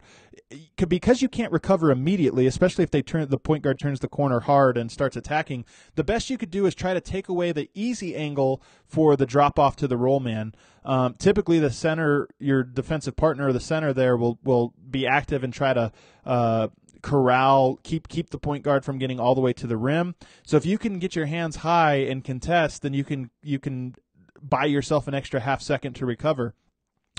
because 0.88 1.22
you 1.22 1.30
can't 1.30 1.52
recover 1.52 1.92
immediately, 1.92 2.48
especially 2.48 2.84
if 2.84 2.92
they 2.92 3.02
turn 3.02 3.28
the 3.30 3.38
point 3.38 3.64
guard 3.64 3.80
turns 3.80 4.00
the 4.00 4.08
corner 4.08 4.42
hard 4.42 4.78
and 4.78 4.92
starts 4.92 5.16
attacking. 5.16 5.66
The 5.96 6.04
best 6.04 6.30
you 6.30 6.38
could 6.38 6.52
do 6.52 6.66
is 6.66 6.76
try 6.76 6.94
to 6.94 7.02
take 7.02 7.30
away 7.30 7.52
the 7.52 7.70
easy 7.74 8.16
angle 8.16 8.62
for 8.86 9.16
the 9.16 9.26
drop 9.26 9.60
off 9.60 9.76
to 9.78 9.88
the 9.88 9.98
roll 9.98 10.20
man. 10.20 10.54
Um, 10.86 11.16
typically, 11.16 11.60
the 11.60 11.72
center, 11.72 12.28
your 12.40 12.64
defensive 12.64 13.16
partner, 13.16 13.48
or 13.48 13.54
the 13.54 13.60
center 13.60 13.94
there 13.94 14.16
will 14.18 14.40
will 14.44 14.74
be 14.90 15.08
active 15.08 15.44
and 15.44 15.54
try 15.54 15.74
to. 15.74 15.92
Uh, 16.26 16.68
corral 17.04 17.80
keep 17.84 18.08
keep 18.08 18.32
the 18.32 18.40
point 18.40 18.64
guard 18.64 18.84
from 18.84 18.98
getting 18.98 19.20
all 19.20 19.36
the 19.36 19.40
way 19.40 19.54
to 19.54 19.68
the 19.68 19.78
rim 19.78 20.16
so 20.44 20.58
if 20.58 20.66
you 20.66 20.80
can 20.80 20.98
get 20.98 21.16
your 21.16 21.28
hands 21.28 21.58
high 21.58 21.98
and 21.98 22.24
contest 22.24 22.82
then 22.82 22.92
you 22.92 23.04
can 23.04 23.30
you 23.44 23.60
can 23.60 23.94
buy 24.42 24.66
yourself 24.66 25.08
an 25.08 25.14
extra 25.14 25.40
half 25.40 25.62
second 25.62 25.94
to 25.94 26.08
recover 26.08 26.56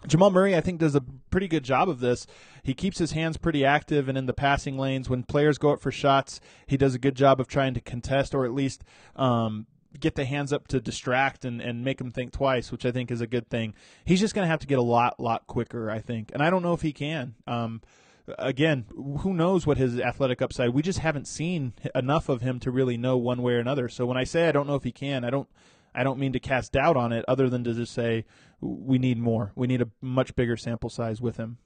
Jamal 0.07 0.31
Murray, 0.31 0.55
I 0.55 0.61
think, 0.61 0.79
does 0.79 0.95
a 0.95 1.01
pretty 1.31 1.49
good 1.49 1.65
job 1.65 1.89
of 1.89 2.01
this. 2.01 2.27
He 2.63 2.75
keeps 2.75 2.99
his 2.99 3.13
hands 3.13 3.37
pretty 3.37 3.65
active 3.65 4.09
and 4.09 4.17
in 4.17 4.27
the 4.27 4.33
passing 4.33 4.79
lanes. 4.79 5.11
When 5.11 5.23
players 5.23 5.59
go 5.59 5.71
up 5.71 5.81
for 5.81 5.91
shots, 5.91 6.41
he 6.67 6.77
does 6.77 6.95
a 6.95 6.99
good 6.99 7.17
job 7.17 7.41
of 7.41 7.49
trying 7.49 7.75
to 7.75 7.81
contest 7.81 8.35
or 8.35 8.45
at 8.45 8.55
least 8.55 8.85
um, 9.17 9.67
get 9.99 10.15
the 10.15 10.25
hands 10.25 10.53
up 10.53 10.69
to 10.69 10.81
distract 10.81 11.45
and, 11.45 11.61
and 11.61 11.85
make 11.85 11.99
them 11.99 12.11
think 12.11 12.33
twice, 12.33 12.71
which 12.71 12.87
I 12.87 12.93
think 12.93 13.11
is 13.11 13.21
a 13.21 13.27
good 13.27 13.49
thing. 13.49 13.75
He's 14.05 14.21
just 14.21 14.35
going 14.35 14.45
to 14.45 14.51
have 14.51 14.61
to 14.61 14.67
get 14.67 14.79
a 14.79 14.83
lot, 14.83 15.19
lot 15.19 15.47
quicker, 15.47 15.91
I 15.91 16.01
think. 16.01 16.31
And 16.33 16.43
I 16.43 16.51
don't 16.51 16.63
know 16.63 16.75
if 16.75 16.83
he 16.83 16.93
can. 16.93 17.35
Um, 17.47 17.83
again, 18.39 18.87
who 18.95 19.35
knows 19.35 19.67
what 19.67 19.79
his 19.79 19.99
athletic 19.99 20.43
upside? 20.43 20.71
We 20.71 20.83
just 20.83 20.99
haven't 21.01 21.27
seen 21.27 21.73
enough 21.95 22.29
of 22.29 22.43
him 22.43 22.61
to 22.61 22.71
really 22.71 22.97
know 22.97 23.17
one 23.17 23.43
way 23.43 23.55
or 23.55 23.59
another. 23.59 23.89
So 23.89 24.07
when 24.07 24.17
I 24.17 24.25
say 24.25 24.49
I 24.49 24.53
don't 24.53 24.67
know 24.67 24.75
if 24.75 24.85
he 24.85 24.93
can, 24.93 25.25
I 25.25 25.31
don't 25.31 25.49
I 25.95 26.03
don't 26.05 26.19
mean 26.19 26.33
to 26.33 26.41
cast 26.41 26.73
doubt 26.73 26.97
on 26.97 27.13
it, 27.13 27.25
other 27.29 27.49
than 27.49 27.65
to 27.65 27.75
just 27.75 27.93
say 27.93 28.25
we 28.61 28.99
need 28.99 29.19
more. 29.19 29.53
We 29.55 29.67
need 29.67 29.83
a 29.83 29.89
much 30.01 30.35
bigger 30.37 30.57
sample 30.57 30.91
size 30.91 31.21
with 31.21 31.37
him. 31.37 31.59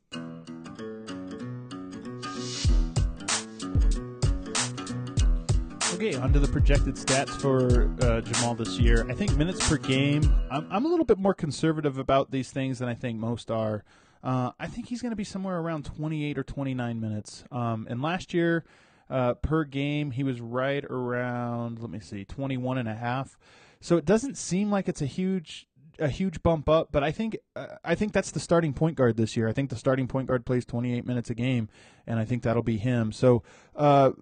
Okay, 5.95 6.17
on 6.17 6.33
to 6.33 6.41
the 6.41 6.49
projected 6.49 6.97
stats 6.97 7.29
for 7.29 7.89
uh, 8.05 8.21
Jamal 8.23 8.55
this 8.55 8.77
year. 8.79 9.09
I 9.09 9.15
think 9.15 9.37
minutes 9.37 9.69
per 9.69 9.77
game, 9.77 10.23
I'm, 10.51 10.67
I'm, 10.69 10.85
a 10.85 10.89
little 10.89 11.05
bit 11.05 11.19
more 11.19 11.33
conservative 11.33 11.97
about 11.97 12.33
these 12.33 12.51
things 12.51 12.81
than 12.81 12.89
I 12.89 12.95
think 12.95 13.21
most 13.21 13.53
are. 13.53 13.85
Uh, 14.25 14.51
I 14.59 14.67
think 14.67 14.89
he's 14.89 15.01
going 15.01 15.11
to 15.11 15.17
be 15.17 15.23
somewhere 15.23 15.59
around 15.59 15.85
28 15.85 16.39
or 16.39 16.43
29 16.43 17.01
minutes. 17.01 17.45
Um, 17.53 17.87
and 17.89 18.03
last 18.03 18.35
year, 18.35 18.65
uh, 19.11 19.35
per 19.35 19.63
game, 19.65 20.11
he 20.11 20.25
was 20.25 20.41
right 20.41 20.85
around, 20.85 21.81
let 21.81 21.91
me 21.91 22.01
see, 22.01 22.25
21 22.25 22.79
and 22.79 22.89
a 22.89 22.95
half. 22.95 23.39
So 23.83 23.97
it 23.97 24.07
doesn't 24.07 24.39
seem 24.39 24.71
like 24.71 24.89
it's 24.89 25.03
a 25.03 25.07
huge 25.07 25.67
a 25.99 26.09
huge 26.09 26.43
bump 26.43 26.69
up, 26.69 26.89
but 26.91 27.05
I 27.05 27.11
think 27.11 27.37
uh, 27.55 27.67
I 27.85 27.95
think 27.95 28.13
that's 28.13 28.31
the 28.31 28.41
starting 28.41 28.73
point 28.73 28.97
guard 28.97 29.17
this 29.17 29.37
year. 29.37 29.49
I 29.49 29.53
think 29.53 29.71
the 29.71 29.77
starting 29.77 30.09
point 30.09 30.29
guard 30.29 30.47
plays 30.47 30.65
28 30.65 31.07
minutes 31.07 31.31
a 31.31 31.35
game, 31.35 31.69
and 32.07 32.19
I 32.19 32.25
think 32.25 32.45
that'll 32.45 32.63
be 32.63 32.79
him. 32.79 33.13
So 33.13 33.43
uh, 33.77 34.13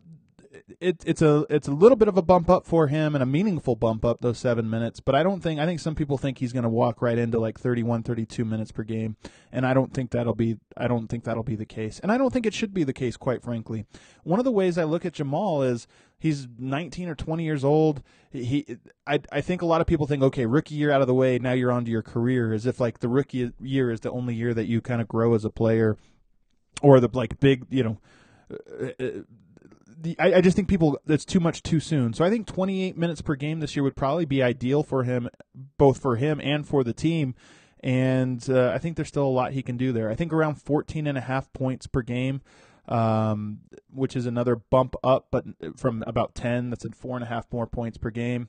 it, 0.80 1.02
it's 1.04 1.22
a 1.22 1.46
it's 1.48 1.68
a 1.68 1.72
little 1.72 1.96
bit 1.96 2.08
of 2.08 2.16
a 2.16 2.22
bump 2.22 2.50
up 2.50 2.66
for 2.66 2.88
him 2.88 3.14
and 3.14 3.22
a 3.22 3.26
meaningful 3.26 3.76
bump 3.76 4.04
up 4.04 4.20
those 4.20 4.38
seven 4.38 4.68
minutes. 4.68 5.00
But 5.00 5.14
I 5.14 5.22
don't 5.22 5.40
think 5.40 5.60
I 5.60 5.66
think 5.66 5.80
some 5.80 5.94
people 5.94 6.18
think 6.18 6.38
he's 6.38 6.52
going 6.52 6.64
to 6.64 6.68
walk 6.68 7.02
right 7.02 7.18
into 7.18 7.38
like 7.38 7.58
31, 7.58 8.02
32 8.02 8.44
minutes 8.44 8.72
per 8.72 8.82
game, 8.82 9.16
and 9.52 9.66
I 9.66 9.74
don't 9.74 9.92
think 9.92 10.10
that'll 10.10 10.34
be 10.34 10.58
I 10.76 10.88
don't 10.88 11.08
think 11.08 11.24
that'll 11.24 11.42
be 11.42 11.56
the 11.56 11.66
case, 11.66 12.00
and 12.00 12.10
I 12.10 12.18
don't 12.18 12.32
think 12.32 12.46
it 12.46 12.54
should 12.54 12.74
be 12.74 12.84
the 12.84 12.92
case. 12.92 13.16
Quite 13.16 13.42
frankly, 13.42 13.86
one 14.24 14.38
of 14.38 14.44
the 14.44 14.52
ways 14.52 14.78
I 14.78 14.84
look 14.84 15.04
at 15.04 15.12
Jamal 15.12 15.62
is 15.62 15.86
he's 16.20 16.46
19 16.58 17.08
or 17.08 17.16
20 17.16 17.42
years 17.42 17.64
old. 17.64 18.02
He 18.30 18.76
I 19.08 19.18
I 19.32 19.40
think 19.40 19.62
a 19.62 19.66
lot 19.66 19.80
of 19.80 19.88
people 19.88 20.06
think 20.06 20.22
okay 20.22 20.46
rookie 20.46 20.76
year 20.76 20.92
out 20.92 21.00
of 21.00 21.08
the 21.08 21.14
way 21.14 21.40
now 21.40 21.52
you're 21.52 21.72
on 21.72 21.84
to 21.84 21.90
your 21.90 22.02
career 22.02 22.52
as 22.52 22.64
if 22.64 22.78
like 22.78 23.00
the 23.00 23.08
rookie 23.08 23.50
year 23.60 23.90
is 23.90 24.00
the 24.00 24.12
only 24.12 24.36
year 24.36 24.54
that 24.54 24.66
you 24.66 24.80
kind 24.80 25.00
of 25.00 25.08
grow 25.08 25.34
as 25.34 25.44
a 25.44 25.50
player, 25.50 25.96
or 26.80 27.00
the 27.00 27.08
like 27.12 27.40
big 27.40 27.66
you 27.70 27.82
know. 27.82 27.98
Uh, 28.52 28.90
uh 29.00 29.10
I, 30.18 30.34
I, 30.36 30.40
just 30.40 30.56
think 30.56 30.66
people 30.66 30.98
that's 31.04 31.26
too 31.26 31.40
much 31.40 31.62
too 31.62 31.78
soon. 31.78 32.14
So 32.14 32.24
I 32.24 32.30
think 32.30 32.46
28 32.46 32.96
minutes 32.96 33.20
per 33.20 33.34
game 33.34 33.60
this 33.60 33.76
year 33.76 33.82
would 33.82 33.96
probably 33.96 34.24
be 34.24 34.42
ideal 34.42 34.82
for 34.82 35.04
him, 35.04 35.28
both 35.76 35.98
for 35.98 36.16
him 36.16 36.40
and 36.42 36.66
for 36.66 36.82
the 36.82 36.94
team. 36.94 37.34
And 37.80 38.48
uh, 38.48 38.72
I 38.74 38.78
think 38.78 38.96
there's 38.96 39.08
still 39.08 39.26
a 39.26 39.28
lot 39.28 39.52
he 39.52 39.62
can 39.62 39.76
do 39.76 39.92
there. 39.92 40.10
I 40.10 40.14
think 40.14 40.32
around 40.32 40.54
14 40.54 41.06
and 41.06 41.18
a 41.18 41.22
half 41.22 41.52
points 41.52 41.86
per 41.86 42.00
game, 42.02 42.40
um, 42.90 43.60
which 43.92 44.16
is 44.16 44.26
another 44.26 44.56
bump 44.56 44.94
up, 45.02 45.28
but 45.30 45.44
from 45.76 46.04
about 46.06 46.34
10, 46.34 46.70
that's 46.70 46.84
at 46.84 46.94
four 46.94 47.16
and 47.16 47.24
a 47.24 47.28
half 47.28 47.50
more 47.52 47.66
points 47.66 47.98
per 47.98 48.10
game. 48.10 48.48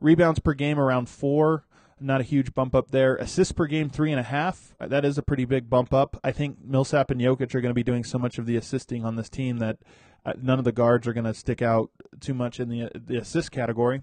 Rebounds 0.00 0.38
per 0.38 0.54
game 0.54 0.78
around 0.78 1.08
four 1.08 1.64
not 2.00 2.20
a 2.20 2.24
huge 2.24 2.54
bump 2.54 2.74
up 2.74 2.90
there. 2.90 3.16
Assists 3.16 3.52
per 3.52 3.66
game, 3.66 3.90
three 3.90 4.10
and 4.10 4.18
a 4.18 4.24
half. 4.24 4.74
That 4.80 5.04
is 5.04 5.18
a 5.18 5.22
pretty 5.22 5.44
big 5.44 5.68
bump 5.68 5.92
up. 5.92 6.18
I 6.24 6.32
think 6.32 6.64
Millsap 6.64 7.10
and 7.10 7.20
Jokic 7.20 7.54
are 7.54 7.60
going 7.60 7.70
to 7.70 7.74
be 7.74 7.82
doing 7.82 8.04
so 8.04 8.18
much 8.18 8.38
of 8.38 8.46
the 8.46 8.56
assisting 8.56 9.04
on 9.04 9.16
this 9.16 9.28
team 9.28 9.58
that 9.58 9.78
Uh, 10.24 10.34
none 10.40 10.58
of 10.58 10.66
the 10.66 10.72
guards 10.72 11.06
are 11.06 11.14
going 11.14 11.24
to 11.24 11.32
stick 11.32 11.62
out 11.62 11.90
too 12.20 12.34
much 12.34 12.60
in 12.60 12.68
the 12.68 12.90
the 12.94 13.16
assist 13.16 13.50
category. 13.50 14.02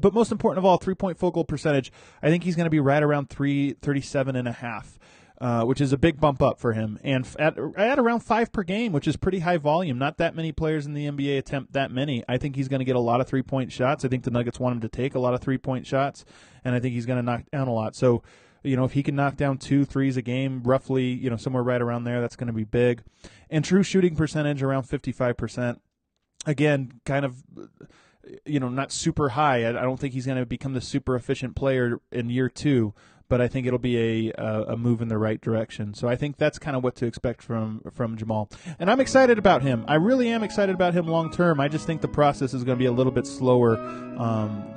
But 0.00 0.14
most 0.14 0.32
important 0.32 0.58
of 0.58 0.64
all, 0.64 0.78
three 0.78 0.94
point 0.94 1.18
goal 1.18 1.44
percentage. 1.44 1.92
I 2.22 2.30
think 2.30 2.44
he's 2.44 2.56
going 2.56 2.64
to 2.64 2.70
be 2.70 2.80
right 2.80 3.02
around 3.02 3.28
three 3.28 3.74
thirty 3.82 4.00
seven 4.00 4.36
and 4.36 4.48
a 4.48 4.52
half. 4.52 4.98
Uh, 5.40 5.62
which 5.62 5.80
is 5.80 5.92
a 5.92 5.96
big 5.96 6.20
bump 6.20 6.42
up 6.42 6.58
for 6.58 6.72
him, 6.72 6.98
and 7.04 7.24
at, 7.38 7.56
at 7.76 7.96
around 7.96 8.18
five 8.18 8.50
per 8.50 8.64
game, 8.64 8.90
which 8.90 9.06
is 9.06 9.16
pretty 9.16 9.38
high 9.38 9.56
volume. 9.56 9.96
Not 9.96 10.16
that 10.16 10.34
many 10.34 10.50
players 10.50 10.84
in 10.84 10.94
the 10.94 11.06
NBA 11.06 11.38
attempt 11.38 11.74
that 11.74 11.92
many. 11.92 12.24
I 12.28 12.38
think 12.38 12.56
he's 12.56 12.66
going 12.66 12.80
to 12.80 12.84
get 12.84 12.96
a 12.96 13.00
lot 13.00 13.20
of 13.20 13.28
three 13.28 13.42
point 13.42 13.70
shots. 13.70 14.04
I 14.04 14.08
think 14.08 14.24
the 14.24 14.32
Nuggets 14.32 14.58
want 14.58 14.74
him 14.74 14.80
to 14.80 14.88
take 14.88 15.14
a 15.14 15.20
lot 15.20 15.34
of 15.34 15.40
three 15.40 15.56
point 15.56 15.86
shots, 15.86 16.24
and 16.64 16.74
I 16.74 16.80
think 16.80 16.94
he's 16.94 17.06
going 17.06 17.18
to 17.18 17.22
knock 17.22 17.44
down 17.52 17.68
a 17.68 17.72
lot. 17.72 17.94
So, 17.94 18.24
you 18.64 18.74
know, 18.74 18.84
if 18.84 18.94
he 18.94 19.04
can 19.04 19.14
knock 19.14 19.36
down 19.36 19.58
two 19.58 19.84
threes 19.84 20.16
a 20.16 20.22
game, 20.22 20.60
roughly, 20.64 21.04
you 21.04 21.30
know, 21.30 21.36
somewhere 21.36 21.62
right 21.62 21.80
around 21.80 22.02
there, 22.02 22.20
that's 22.20 22.34
going 22.34 22.48
to 22.48 22.52
be 22.52 22.64
big. 22.64 23.04
And 23.48 23.64
true 23.64 23.84
shooting 23.84 24.16
percentage 24.16 24.60
around 24.60 24.84
fifty 24.84 25.12
five 25.12 25.36
percent. 25.36 25.80
Again, 26.46 27.00
kind 27.04 27.24
of 27.24 27.44
you 28.44 28.60
know, 28.60 28.68
not 28.68 28.92
super 28.92 29.30
high. 29.30 29.68
I, 29.68 29.72
don't 29.72 29.98
think 29.98 30.14
he's 30.14 30.26
going 30.26 30.38
to 30.38 30.46
become 30.46 30.74
the 30.74 30.80
super 30.80 31.14
efficient 31.14 31.56
player 31.56 32.00
in 32.12 32.30
year 32.30 32.48
two, 32.48 32.94
but 33.28 33.40
I 33.40 33.48
think 33.48 33.66
it'll 33.66 33.78
be 33.78 34.30
a, 34.30 34.32
a 34.68 34.76
move 34.76 35.02
in 35.02 35.08
the 35.08 35.18
right 35.18 35.40
direction. 35.40 35.94
So 35.94 36.08
I 36.08 36.16
think 36.16 36.36
that's 36.36 36.58
kind 36.58 36.76
of 36.76 36.82
what 36.82 36.94
to 36.96 37.06
expect 37.06 37.42
from 37.42 37.82
from 37.92 38.16
Jamal. 38.16 38.50
And 38.78 38.90
I'm 38.90 39.00
excited 39.00 39.38
about 39.38 39.62
him. 39.62 39.84
I 39.88 39.94
really 39.94 40.28
am 40.28 40.42
excited 40.42 40.74
about 40.74 40.94
him 40.94 41.06
long 41.06 41.30
term. 41.30 41.60
I 41.60 41.68
just 41.68 41.86
think 41.86 42.00
the 42.00 42.08
process 42.08 42.54
is 42.54 42.64
going 42.64 42.76
to 42.76 42.82
be 42.82 42.86
a 42.86 42.92
little 42.92 43.12
bit 43.12 43.26
slower. 43.26 43.78
Um, 43.78 44.74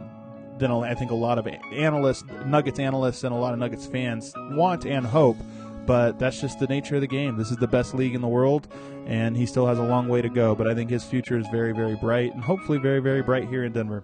than 0.57 0.69
I 0.69 0.93
think 0.93 1.09
a 1.09 1.15
lot 1.15 1.39
of 1.39 1.47
analysts, 1.47 2.23
Nuggets 2.45 2.77
analysts, 2.77 3.23
and 3.23 3.33
a 3.33 3.37
lot 3.37 3.53
of 3.53 3.57
Nuggets 3.57 3.87
fans 3.87 4.31
want 4.51 4.85
and 4.85 5.03
hope 5.03 5.37
but 5.85 6.19
that's 6.19 6.39
just 6.39 6.59
the 6.59 6.67
nature 6.67 6.95
of 6.95 7.01
the 7.01 7.07
game. 7.07 7.37
This 7.37 7.51
is 7.51 7.57
the 7.57 7.67
best 7.67 7.93
league 7.93 8.15
in 8.15 8.21
the 8.21 8.27
world, 8.27 8.67
and 9.05 9.35
he 9.35 9.45
still 9.45 9.65
has 9.67 9.79
a 9.79 9.83
long 9.83 10.07
way 10.07 10.21
to 10.21 10.29
go. 10.29 10.55
But 10.55 10.69
I 10.69 10.75
think 10.75 10.89
his 10.89 11.03
future 11.03 11.37
is 11.37 11.47
very, 11.51 11.73
very 11.73 11.95
bright, 11.95 12.33
and 12.33 12.43
hopefully 12.43 12.77
very, 12.77 12.99
very 12.99 13.21
bright 13.21 13.47
here 13.47 13.63
in 13.63 13.71
Denver. 13.71 14.03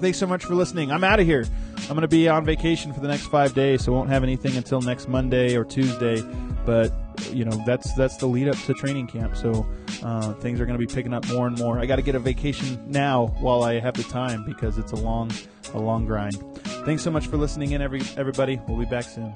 Thanks 0.00 0.18
so 0.18 0.26
much 0.26 0.44
for 0.44 0.54
listening. 0.54 0.90
I'm 0.90 1.04
out 1.04 1.20
of 1.20 1.26
here. 1.26 1.44
I'm 1.82 1.88
going 1.88 2.00
to 2.00 2.08
be 2.08 2.28
on 2.28 2.44
vacation 2.44 2.92
for 2.92 3.00
the 3.00 3.08
next 3.08 3.26
five 3.26 3.52
days, 3.52 3.84
so 3.84 3.92
won't 3.92 4.08
have 4.08 4.22
anything 4.22 4.56
until 4.56 4.80
next 4.80 5.08
Monday 5.08 5.56
or 5.56 5.64
Tuesday. 5.64 6.22
But 6.64 6.92
you 7.32 7.44
know 7.44 7.62
that's 7.66 7.92
that's 7.94 8.16
the 8.16 8.26
lead 8.26 8.48
up 8.48 8.56
to 8.56 8.74
training 8.74 9.08
camp, 9.08 9.36
so 9.36 9.66
uh, 10.02 10.32
things 10.34 10.60
are 10.60 10.66
going 10.66 10.78
to 10.78 10.86
be 10.86 10.92
picking 10.92 11.12
up 11.12 11.26
more 11.28 11.46
and 11.46 11.58
more. 11.58 11.78
I 11.78 11.86
got 11.86 11.96
to 11.96 12.02
get 12.02 12.14
a 12.14 12.18
vacation 12.18 12.82
now 12.90 13.26
while 13.40 13.62
I 13.62 13.78
have 13.80 13.94
the 13.94 14.04
time 14.04 14.44
because 14.44 14.78
it's 14.78 14.92
a 14.92 14.96
long 14.96 15.30
a 15.74 15.78
long 15.78 16.06
grind. 16.06 16.36
Thanks 16.84 17.02
so 17.02 17.10
much 17.10 17.26
for 17.26 17.36
listening 17.36 17.72
in, 17.72 17.82
every 17.82 18.00
everybody. 18.16 18.58
We'll 18.66 18.78
be 18.78 18.86
back 18.86 19.04
soon. 19.04 19.34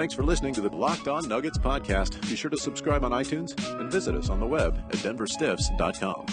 Thanks 0.00 0.14
for 0.14 0.22
listening 0.22 0.54
to 0.54 0.62
the 0.62 0.70
Locked 0.70 1.08
On 1.08 1.28
Nuggets 1.28 1.58
podcast. 1.58 2.18
Be 2.22 2.34
sure 2.34 2.50
to 2.50 2.56
subscribe 2.56 3.04
on 3.04 3.10
iTunes 3.10 3.52
and 3.78 3.92
visit 3.92 4.14
us 4.14 4.30
on 4.30 4.40
the 4.40 4.46
web 4.46 4.82
at 4.88 4.96
denverstiffs.com. 5.00 6.24